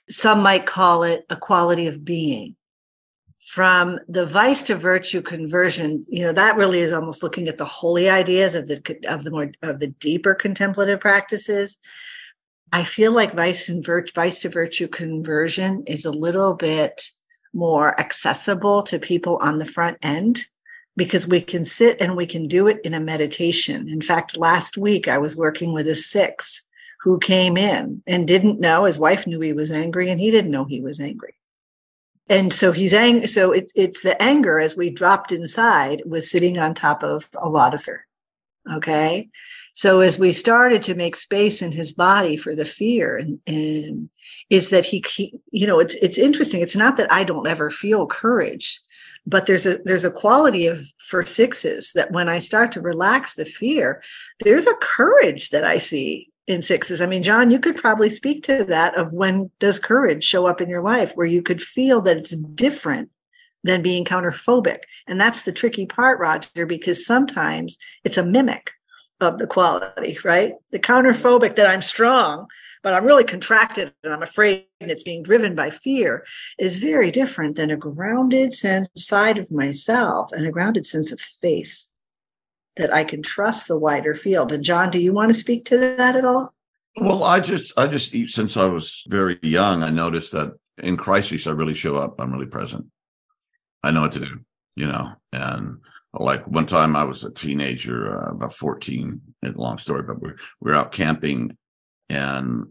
[0.10, 2.56] Some might call it a quality of being.
[3.40, 7.66] From the vice to virtue conversion, you know that really is almost looking at the
[7.66, 11.78] holy ideas of the of the more of the deeper contemplative practices
[12.72, 17.12] I feel like vice and vice to virtue conversion is a little bit
[17.54, 20.46] more accessible to people on the front end
[20.96, 23.90] because we can sit and we can do it in a meditation.
[23.90, 26.68] In fact, last week I was working with a six
[27.02, 30.52] who came in and didn't know his wife knew he was angry and he didn't
[30.52, 31.36] know he was angry.
[32.28, 33.28] And so he's angry.
[33.28, 37.50] So it, it's the anger as we dropped inside was sitting on top of a
[37.50, 38.06] lot of fear.
[38.72, 39.30] Okay.
[39.80, 44.10] So as we started to make space in his body for the fear and, and
[44.50, 46.62] is that he, he, you know, it's, it's interesting.
[46.62, 48.82] It's not that I don't ever feel courage,
[49.26, 53.36] but there's a, there's a quality of for sixes that when I start to relax
[53.36, 54.04] the fear,
[54.42, 57.00] there's a courage that I see in sixes.
[57.00, 60.60] I mean, John, you could probably speak to that of when does courage show up
[60.60, 63.12] in your life where you could feel that it's different
[63.64, 64.80] than being counterphobic.
[65.08, 68.74] And that's the tricky part, Roger, because sometimes it's a mimic
[69.22, 70.54] of the quality, right?
[70.72, 72.48] The counterphobic that I'm strong,
[72.84, 76.26] but I'm really contracted and I'm afraid and it's being driven by fear
[76.58, 81.20] is very different than a grounded sense side of myself and a grounded sense of
[81.20, 81.88] faith
[82.78, 84.52] that I can trust the wider field.
[84.52, 86.54] And John, do you want to speak to that at all?
[86.96, 91.46] Well, I just, I just, since I was very young, I noticed that in crisis,
[91.46, 92.20] I really show up.
[92.20, 92.86] I'm really present.
[93.84, 94.40] I know what to do,
[94.76, 95.80] you know, and
[96.14, 99.22] like one time I was a teenager, uh, about 14,
[99.56, 101.56] long story, but we're, we we're out camping
[102.10, 102.68] and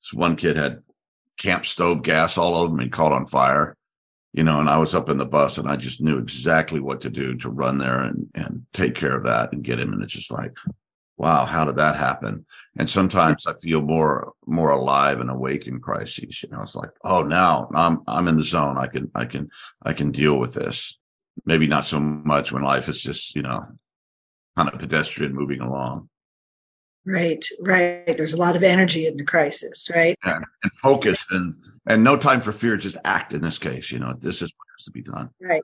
[0.00, 0.82] this one kid had
[1.36, 3.76] camp stove gas all over him and caught on fire,
[4.32, 7.00] you know, and I was up in the bus and I just knew exactly what
[7.02, 9.92] to do to run there and, and take care of that and get him.
[9.92, 10.56] And it's just like,
[11.16, 12.46] wow, how did that happen?
[12.78, 16.42] And sometimes I feel more more alive and awake in crises.
[16.42, 18.78] You know, it's like, oh, now I'm I'm in the zone.
[18.78, 19.50] I can I can
[19.82, 20.98] I can deal with this.
[21.44, 23.66] Maybe not so much when life is just you know
[24.56, 26.08] kind of pedestrian moving along.
[27.06, 28.14] Right, right.
[28.16, 30.18] There's a lot of energy in the crisis, right?
[30.24, 31.54] Yeah, and focus and
[31.86, 32.76] and no time for fear.
[32.76, 33.90] Just act in this case.
[33.90, 35.30] You know, this is what has to be done.
[35.40, 35.62] Right.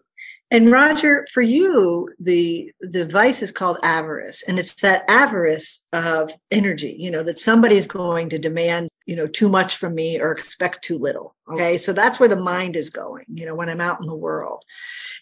[0.51, 6.33] And Roger, for you, the the vice is called avarice, and it's that avarice of
[6.51, 6.97] energy.
[6.99, 10.85] You know that somebody's going to demand, you know, too much from me or expect
[10.85, 11.35] too little.
[11.49, 13.25] Okay, so that's where the mind is going.
[13.33, 14.65] You know, when I'm out in the world,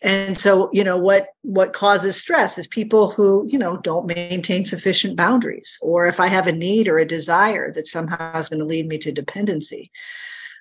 [0.03, 4.65] and so you know what what causes stress is people who you know don't maintain
[4.65, 8.61] sufficient boundaries, or if I have a need or a desire that somehow is going
[8.61, 9.93] to lead me to dependency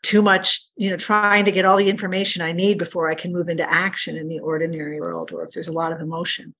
[0.04, 3.32] too much, you know, trying to get all the information I need before I can
[3.32, 6.54] move into action in the ordinary world, or if there's a lot of emotion.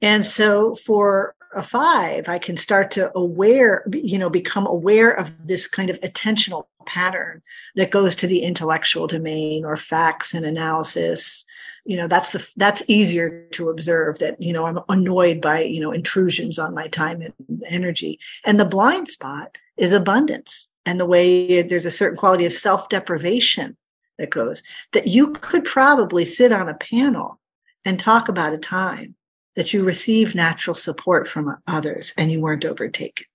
[0.00, 5.66] And so for five, I can start to aware, you know, become aware of this
[5.66, 7.42] kind of attentional pattern
[7.76, 11.44] that goes to the intellectual domain or facts and analysis.
[11.84, 15.80] You know, that's the that's easier to observe that, you know, I'm annoyed by, you
[15.80, 18.18] know, intrusions on my time and energy.
[18.44, 22.88] And the blind spot is abundance and the way there's a certain quality of self
[22.88, 23.76] deprivation
[24.18, 27.40] that goes that you could probably sit on a panel
[27.84, 29.14] and talk about a time
[29.56, 33.26] that you received natural support from others and you weren't overtaken.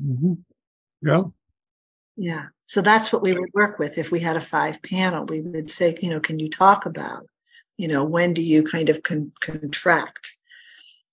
[0.00, 0.34] Mm-hmm.
[1.02, 1.22] Yeah.
[2.16, 2.46] Yeah.
[2.66, 3.98] So that's what we would work with.
[3.98, 7.26] If we had a five panel, we would say, you know, can you talk about,
[7.76, 10.36] you know, when do you kind of con- contract?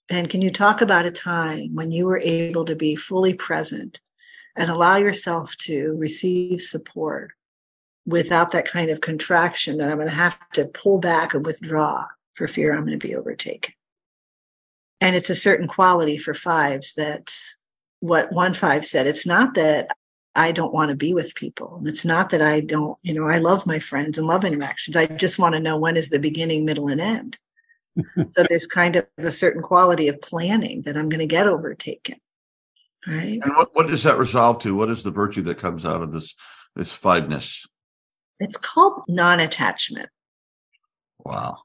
[0.10, 4.00] And can you talk about a time when you were able to be fully present
[4.56, 7.32] and allow yourself to receive support
[8.06, 12.06] without that kind of contraction that I'm going to have to pull back and withdraw
[12.34, 13.74] for fear I'm going to be overtaken.
[15.02, 17.36] And it's a certain quality for fives that
[18.00, 19.90] what one five said, it's not that
[20.36, 21.78] I don't want to be with people.
[21.78, 24.96] And it's not that I don't, you know, I love my friends and love interactions.
[24.96, 27.38] I just want to know when is the beginning, middle, and end.
[28.16, 32.16] so there's kind of a certain quality of planning that I'm going to get overtaken.
[33.06, 33.40] Right.
[33.44, 34.76] And what, what does that resolve to?
[34.76, 36.36] What is the virtue that comes out of this
[36.76, 37.66] this fiveness?
[38.40, 40.10] It's called non-attachment.
[41.20, 41.58] Wow.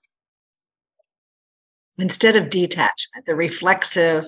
[1.98, 4.26] Instead of detachment, the reflexive,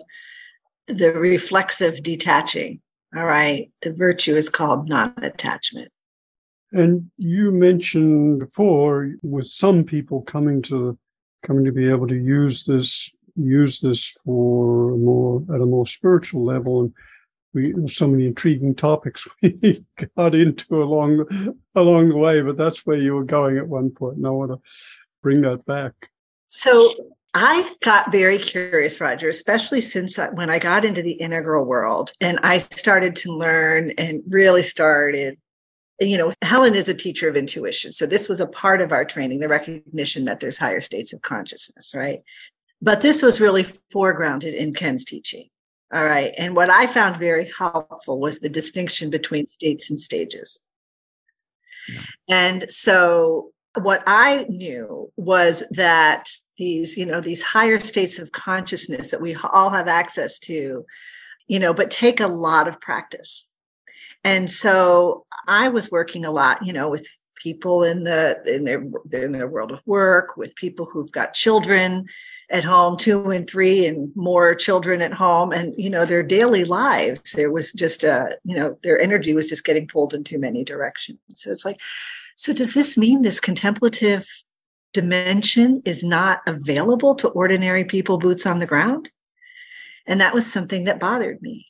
[0.87, 2.81] the reflexive detaching.
[3.17, 3.71] All right.
[3.83, 5.89] The virtue is called non-attachment.
[6.73, 10.99] And you mentioned before with some people coming to
[11.43, 16.45] coming to be able to use this use this for more at a more spiritual
[16.45, 16.93] level and
[17.55, 19.85] we so many intriguing topics we
[20.17, 24.17] got into along along the way but that's where you were going at one point
[24.17, 24.59] and i want to
[25.23, 25.93] bring that back
[26.49, 26.93] so
[27.39, 32.13] i got very curious roger especially since I, when i got into the integral world
[32.21, 35.39] and i started to learn and really started
[36.01, 37.93] you know, Helen is a teacher of intuition.
[37.93, 41.23] So this was a part of our training, the recognition that there's higher states of
[41.23, 42.21] consciousness, right?
[42.81, 45.49] But this was really foregrounded in Ken's teaching.
[45.93, 46.33] All right.
[46.39, 50.63] And what I found very helpful was the distinction between states and stages.
[51.89, 52.03] Yeah.
[52.29, 56.29] And so what I knew was that
[56.59, 60.85] these, you know, these higher states of consciousness that we all have access to,
[61.47, 63.49] you know, but take a lot of practice.
[64.25, 67.07] And so I was working a lot, you know, with
[67.43, 68.83] people in the in their
[69.13, 72.07] in their world of work, with people who've got children,
[72.51, 75.53] at home, two and three and more children at home.
[75.53, 79.49] And, you know, their daily lives, there was just a, you know, their energy was
[79.49, 81.19] just getting pulled in too many directions.
[81.35, 81.79] So it's like,
[82.37, 84.27] so does this mean this contemplative
[85.01, 89.11] dimension is not available to ordinary people, boots on the ground?
[90.07, 91.67] And that was something that bothered me,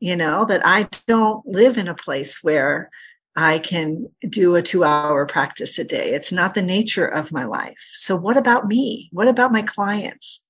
[0.00, 2.90] you know, that I don't live in a place where
[3.36, 6.12] I can do a two hour practice a day.
[6.12, 7.82] It's not the nature of my life.
[7.94, 9.08] So, what about me?
[9.12, 10.41] What about my clients?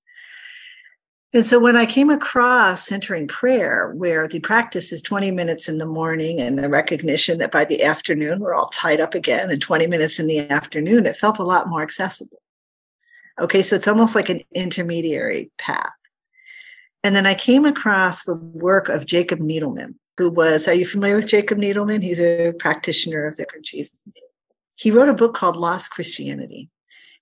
[1.35, 5.79] And so, when I came across centering prayer, where the practice is 20 minutes in
[5.79, 9.61] the morning and the recognition that by the afternoon we're all tied up again, and
[9.61, 12.43] 20 minutes in the afternoon, it felt a lot more accessible.
[13.41, 15.99] Okay, so it's almost like an intermediary path.
[17.03, 21.17] And then I came across the work of Jacob Needleman, who was, are you familiar
[21.17, 22.03] with Jacob Needleman?
[22.03, 23.91] He's a practitioner of the Chief.
[24.75, 26.69] He wrote a book called Lost Christianity.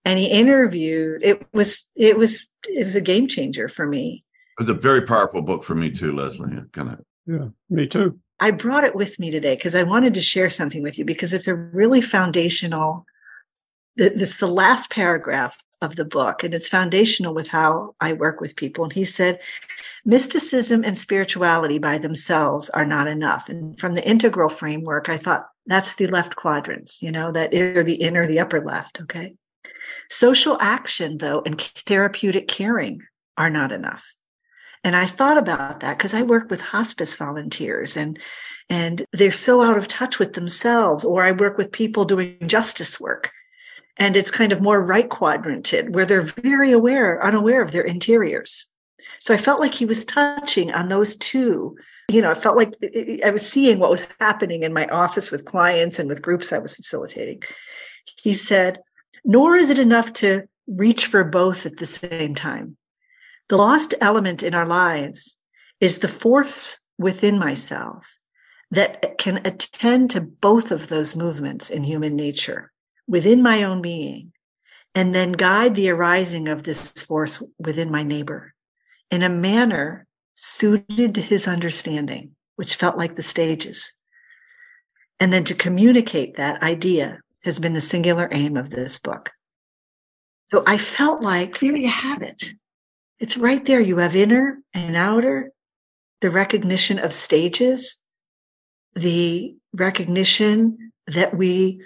[0.05, 4.25] And he interviewed, it was, it was, it was a game changer for me.
[4.59, 6.51] It was a very powerful book for me too, Leslie.
[6.73, 7.01] Kind of.
[7.27, 8.19] Yeah, me too.
[8.41, 11.35] I brought it with me today because I wanted to share something with you because
[11.35, 13.05] it's a really foundational.
[13.97, 18.41] This is the last paragraph of the book, and it's foundational with how I work
[18.41, 18.85] with people.
[18.85, 19.41] And he said,
[20.05, 23.49] mysticism and spirituality by themselves are not enough.
[23.49, 27.83] And from the integral framework, I thought that's the left quadrants, you know, that either
[27.83, 29.01] the inner, the upper left.
[29.03, 29.35] Okay.
[30.11, 33.03] Social action, though, and therapeutic caring
[33.37, 34.13] are not enough.
[34.83, 38.19] And I thought about that because I work with hospice volunteers and
[38.69, 43.01] and they're so out of touch with themselves, or I work with people doing justice
[43.01, 43.33] work
[44.01, 48.67] and it's kind of more right quadranted where they're very aware unaware of their interiors.
[49.21, 51.77] So i felt like he was touching on those two.
[52.11, 52.75] You know i felt like
[53.25, 56.59] i was seeing what was happening in my office with clients and with groups i
[56.59, 57.43] was facilitating.
[58.23, 58.79] He said
[59.25, 62.77] nor is it enough to reach for both at the same time
[63.49, 65.37] the lost element in our lives
[65.81, 68.07] is the force within myself
[68.71, 72.71] that can attend to both of those movements in human nature
[73.09, 74.33] within my own being
[74.95, 78.55] and then guide the arising of this force within my neighbor
[79.11, 83.93] in a manner suited to his understanding, which felt like the stages.
[85.19, 89.31] And then to communicate that idea has been the singular aim of this book.
[90.47, 92.55] So I felt like there you have it.
[93.19, 93.81] It's right there.
[93.81, 95.53] You have inner and outer,
[96.21, 97.99] the recognition of stages,
[98.95, 101.83] the recognition that we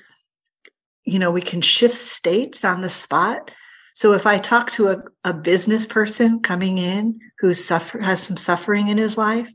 [1.04, 3.50] you know, we can shift states on the spot.
[3.94, 8.36] So if I talk to a, a business person coming in who's suffer has some
[8.36, 9.50] suffering in his life,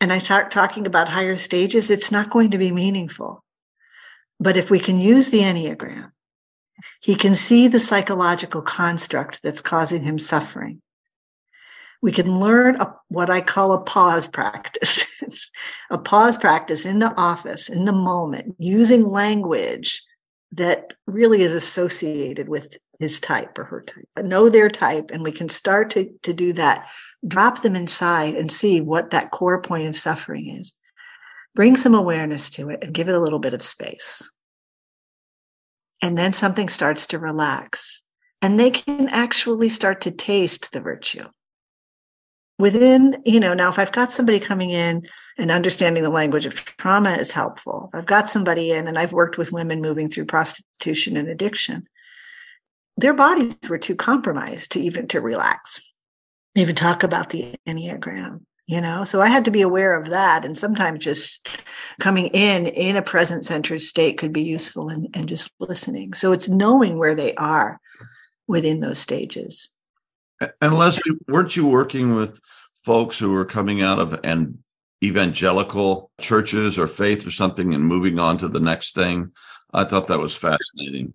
[0.00, 3.43] and I start talking about higher stages, it's not going to be meaningful.
[4.44, 6.10] But if we can use the Enneagram,
[7.00, 10.82] he can see the psychological construct that's causing him suffering.
[12.02, 15.50] We can learn a, what I call a pause practice,
[15.90, 20.04] a pause practice in the office, in the moment, using language
[20.52, 24.26] that really is associated with his type or her type.
[24.26, 26.90] Know their type, and we can start to, to do that.
[27.26, 30.74] Drop them inside and see what that core point of suffering is.
[31.54, 34.28] Bring some awareness to it and give it a little bit of space.
[36.02, 38.02] And then something starts to relax,
[38.42, 41.24] and they can actually start to taste the virtue.
[42.58, 46.54] Within, you know, now if I've got somebody coming in and understanding the language of
[46.54, 47.90] trauma is helpful.
[47.92, 51.88] I've got somebody in, and I've worked with women moving through prostitution and addiction.
[52.96, 55.80] Their bodies were too compromised to even to relax,
[56.54, 58.42] even talk about the enneagram.
[58.66, 61.46] You know, so I had to be aware of that, and sometimes just
[62.00, 66.14] coming in in a present centered state could be useful, and, and just listening.
[66.14, 67.78] So it's knowing where they are
[68.46, 69.68] within those stages.
[70.62, 72.40] And Leslie, weren't you working with
[72.84, 74.58] folks who were coming out of and
[75.04, 79.30] evangelical churches or faith or something and moving on to the next thing.
[79.72, 81.12] I thought that was fascinating.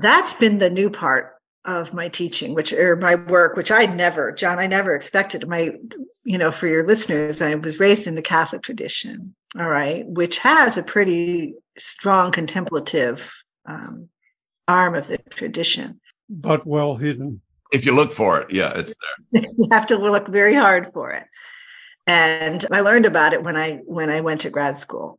[0.00, 1.34] That's been the new part
[1.64, 5.46] of my teaching, which or my work, which I never, John, I never expected.
[5.46, 5.72] My,
[6.24, 10.38] you know, for your listeners, I was raised in the Catholic tradition, all right, which
[10.38, 13.32] has a pretty strong contemplative
[13.66, 14.08] um,
[14.66, 17.40] arm of the tradition, but well hidden.
[17.72, 18.94] If you look for it, yeah, it's
[19.32, 19.44] there.
[19.58, 21.26] you have to look very hard for it
[22.06, 25.18] and i learned about it when i when i went to grad school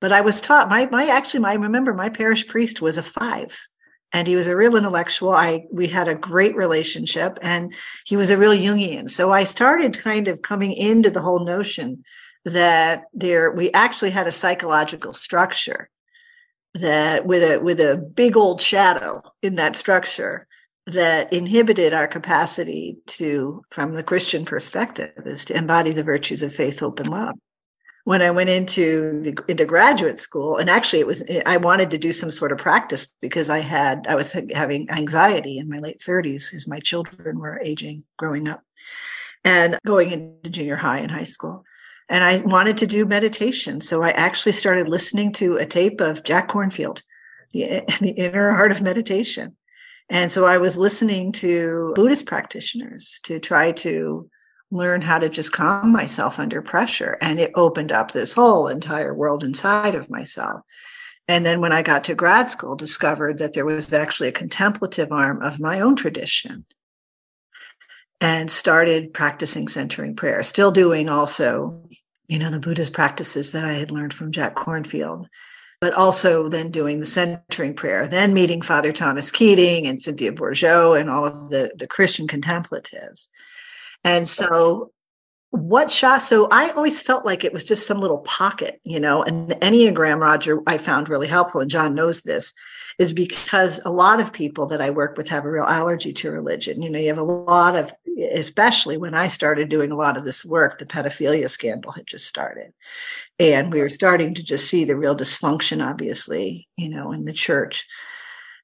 [0.00, 3.02] but i was taught my my actually my, i remember my parish priest was a
[3.02, 3.58] five
[4.12, 8.30] and he was a real intellectual i we had a great relationship and he was
[8.30, 12.04] a real jungian so i started kind of coming into the whole notion
[12.44, 15.90] that there we actually had a psychological structure
[16.74, 20.46] that with a with a big old shadow in that structure
[20.86, 26.54] that inhibited our capacity to, from the Christian perspective, is to embody the virtues of
[26.54, 27.34] faith, hope, and love.
[28.04, 31.98] When I went into the, into graduate school, and actually it was I wanted to
[31.98, 35.98] do some sort of practice because I had I was having anxiety in my late
[35.98, 38.62] 30s as my children were aging, growing up,
[39.44, 41.64] and going into junior high and high school.
[42.08, 43.80] and I wanted to do meditation.
[43.80, 47.02] So I actually started listening to a tape of Jack Kornfield,
[47.52, 49.56] the, the Inner Art of Meditation.
[50.08, 54.28] And so I was listening to Buddhist practitioners to try to
[54.70, 57.18] learn how to just calm myself under pressure.
[57.20, 60.62] And it opened up this whole entire world inside of myself.
[61.26, 65.12] And then when I got to grad school, discovered that there was actually a contemplative
[65.12, 66.64] arm of my own tradition
[68.20, 71.88] and started practicing centering prayer, still doing also,
[72.28, 75.26] you know, the Buddhist practices that I had learned from Jack Kornfield,
[75.80, 81.00] but also then doing the centering prayer, then meeting Father Thomas Keating and Cynthia Bourgeault
[81.00, 83.30] and all of the, the Christian contemplatives.
[84.04, 84.92] And so
[85.50, 89.24] what shot so i always felt like it was just some little pocket you know
[89.24, 92.54] and the enneagram roger i found really helpful and john knows this
[93.00, 96.30] is because a lot of people that i work with have a real allergy to
[96.30, 96.82] religion.
[96.82, 97.92] You know you have a lot of
[98.32, 102.26] especially when i started doing a lot of this work the pedophilia scandal had just
[102.26, 102.72] started.
[103.38, 107.32] And we were starting to just see the real dysfunction obviously you know in the
[107.32, 107.86] church.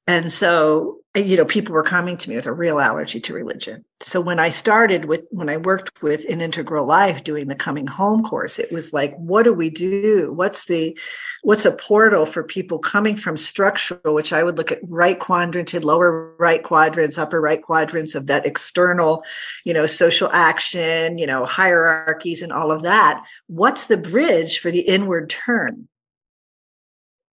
[0.09, 3.85] And so, you know, people were coming to me with a real allergy to religion.
[4.01, 7.87] So when I started with, when I worked with an integral life doing the coming
[7.87, 10.33] home course, it was like, what do we do?
[10.33, 10.99] What's the,
[11.43, 15.85] what's a portal for people coming from structural, which I would look at right quadranted,
[15.85, 19.25] lower right quadrants, upper right quadrants of that external,
[19.65, 23.25] you know, social action, you know, hierarchies and all of that.
[23.47, 25.89] What's the bridge for the inward turn?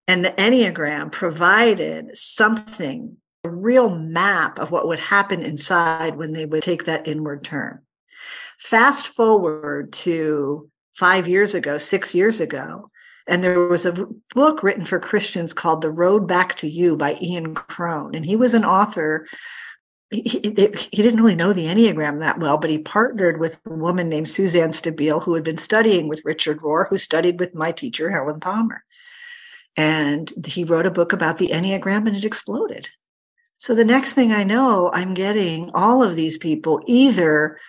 [0.07, 6.45] And the Enneagram provided something, a real map of what would happen inside when they
[6.45, 7.81] would take that inward turn.
[8.57, 12.89] Fast forward to five years ago, six years ago,
[13.27, 17.17] and there was a book written for Christians called The Road Back to You by
[17.21, 18.15] Ian Cron.
[18.15, 19.27] And he was an author.
[20.09, 20.39] He, he,
[21.01, 24.71] didn't really know the Enneagram that well, but he partnered with a woman named Suzanne
[24.71, 28.83] Stabile, who had been studying with Richard Rohr, who studied with my teacher, Helen Palmer.
[29.75, 32.89] And he wrote a book about the Enneagram and it exploded.
[33.63, 37.61] So the next thing I know, I'm getting all of these people either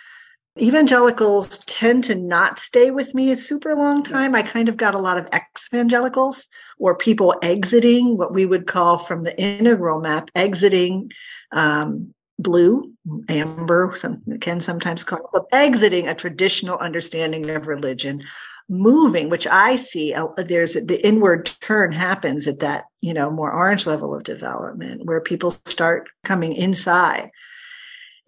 [0.61, 4.35] evangelicals tend to not stay with me a super long time.
[4.35, 6.49] I kind of got a lot of ex evangelicals
[6.81, 11.13] or people exiting what we would call from the integral map, exiting
[11.53, 12.93] um, blue,
[13.29, 18.21] amber, some can sometimes call it, but exiting a traditional understanding of religion
[18.69, 23.53] moving, which I see uh, there's the inward turn happens at that, you know, more
[23.53, 27.31] orange level of development where people start coming inside.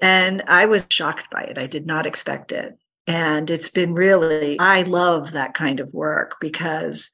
[0.01, 1.59] And I was shocked by it.
[1.59, 2.77] I did not expect it.
[3.07, 7.11] And it's been really, I love that kind of work because,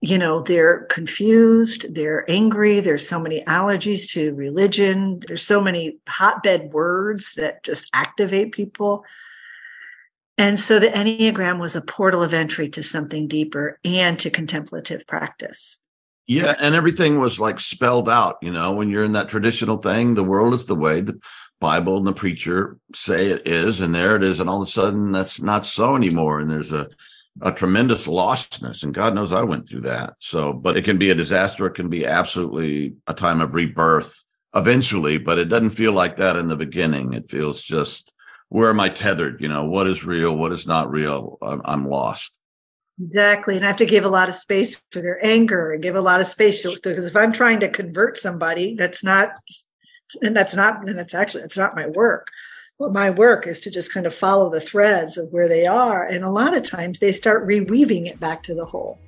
[0.00, 5.98] you know, they're confused, they're angry, there's so many allergies to religion, there's so many
[6.08, 9.04] hotbed words that just activate people.
[10.38, 15.06] And so the Enneagram was a portal of entry to something deeper and to contemplative
[15.06, 15.80] practice.
[16.26, 16.54] Yeah.
[16.60, 20.24] And everything was like spelled out, you know, when you're in that traditional thing, the
[20.24, 21.18] world is the way the
[21.60, 23.80] Bible and the preacher say it is.
[23.80, 24.40] And there it is.
[24.40, 26.40] And all of a sudden that's not so anymore.
[26.40, 26.88] And there's a,
[27.40, 28.82] a tremendous lostness.
[28.82, 30.14] And God knows I went through that.
[30.18, 31.64] So, but it can be a disaster.
[31.66, 34.22] It can be absolutely a time of rebirth
[34.54, 37.14] eventually, but it doesn't feel like that in the beginning.
[37.14, 38.12] It feels just,
[38.48, 39.40] where am I tethered?
[39.40, 40.36] You know, what is real?
[40.36, 41.38] What is not real?
[41.42, 42.38] I'm, I'm lost.
[43.02, 43.56] Exactly.
[43.56, 46.00] And I have to give a lot of space for their anger and give a
[46.00, 49.32] lot of space because if I'm trying to convert somebody, that's not,
[50.22, 52.28] and that's not, and that's actually, it's not my work.
[52.78, 56.06] Well, my work is to just kind of follow the threads of where they are.
[56.06, 58.98] And a lot of times they start reweaving it back to the whole.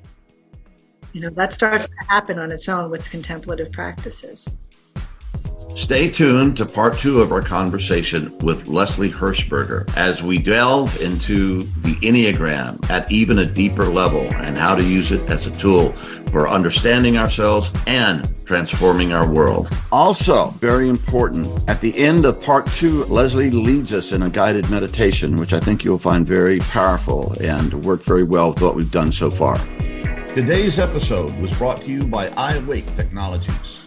[1.13, 4.49] You know, that starts to happen on its own with contemplative practices.
[5.79, 11.63] Stay tuned to part two of our conversation with Leslie Hershberger as we delve into
[11.83, 15.93] the Enneagram at even a deeper level and how to use it as a tool
[16.33, 19.71] for understanding ourselves and transforming our world.
[19.93, 24.69] Also, very important, at the end of part two, Leslie leads us in a guided
[24.71, 28.91] meditation, which I think you'll find very powerful and work very well with what we've
[28.91, 29.57] done so far.
[30.35, 33.78] Today's episode was brought to you by iAwake Technologies.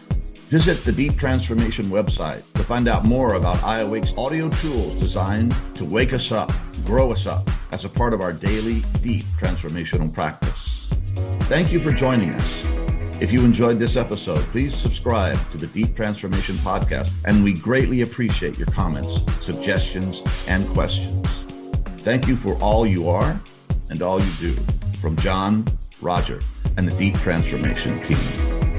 [0.52, 5.86] Visit the Deep Transformation website to find out more about iAwake's audio tools designed to
[5.86, 6.52] wake us up,
[6.84, 10.90] grow us up as a part of our daily deep transformational practice.
[11.44, 12.66] Thank you for joining us.
[13.22, 18.02] If you enjoyed this episode, please subscribe to the Deep Transformation Podcast, and we greatly
[18.02, 21.46] appreciate your comments, suggestions, and questions.
[22.00, 23.40] Thank you for all you are
[23.90, 24.56] and all you do.
[25.00, 25.66] From John,
[26.02, 26.42] Roger,
[26.76, 28.71] and the Deep Transformation team.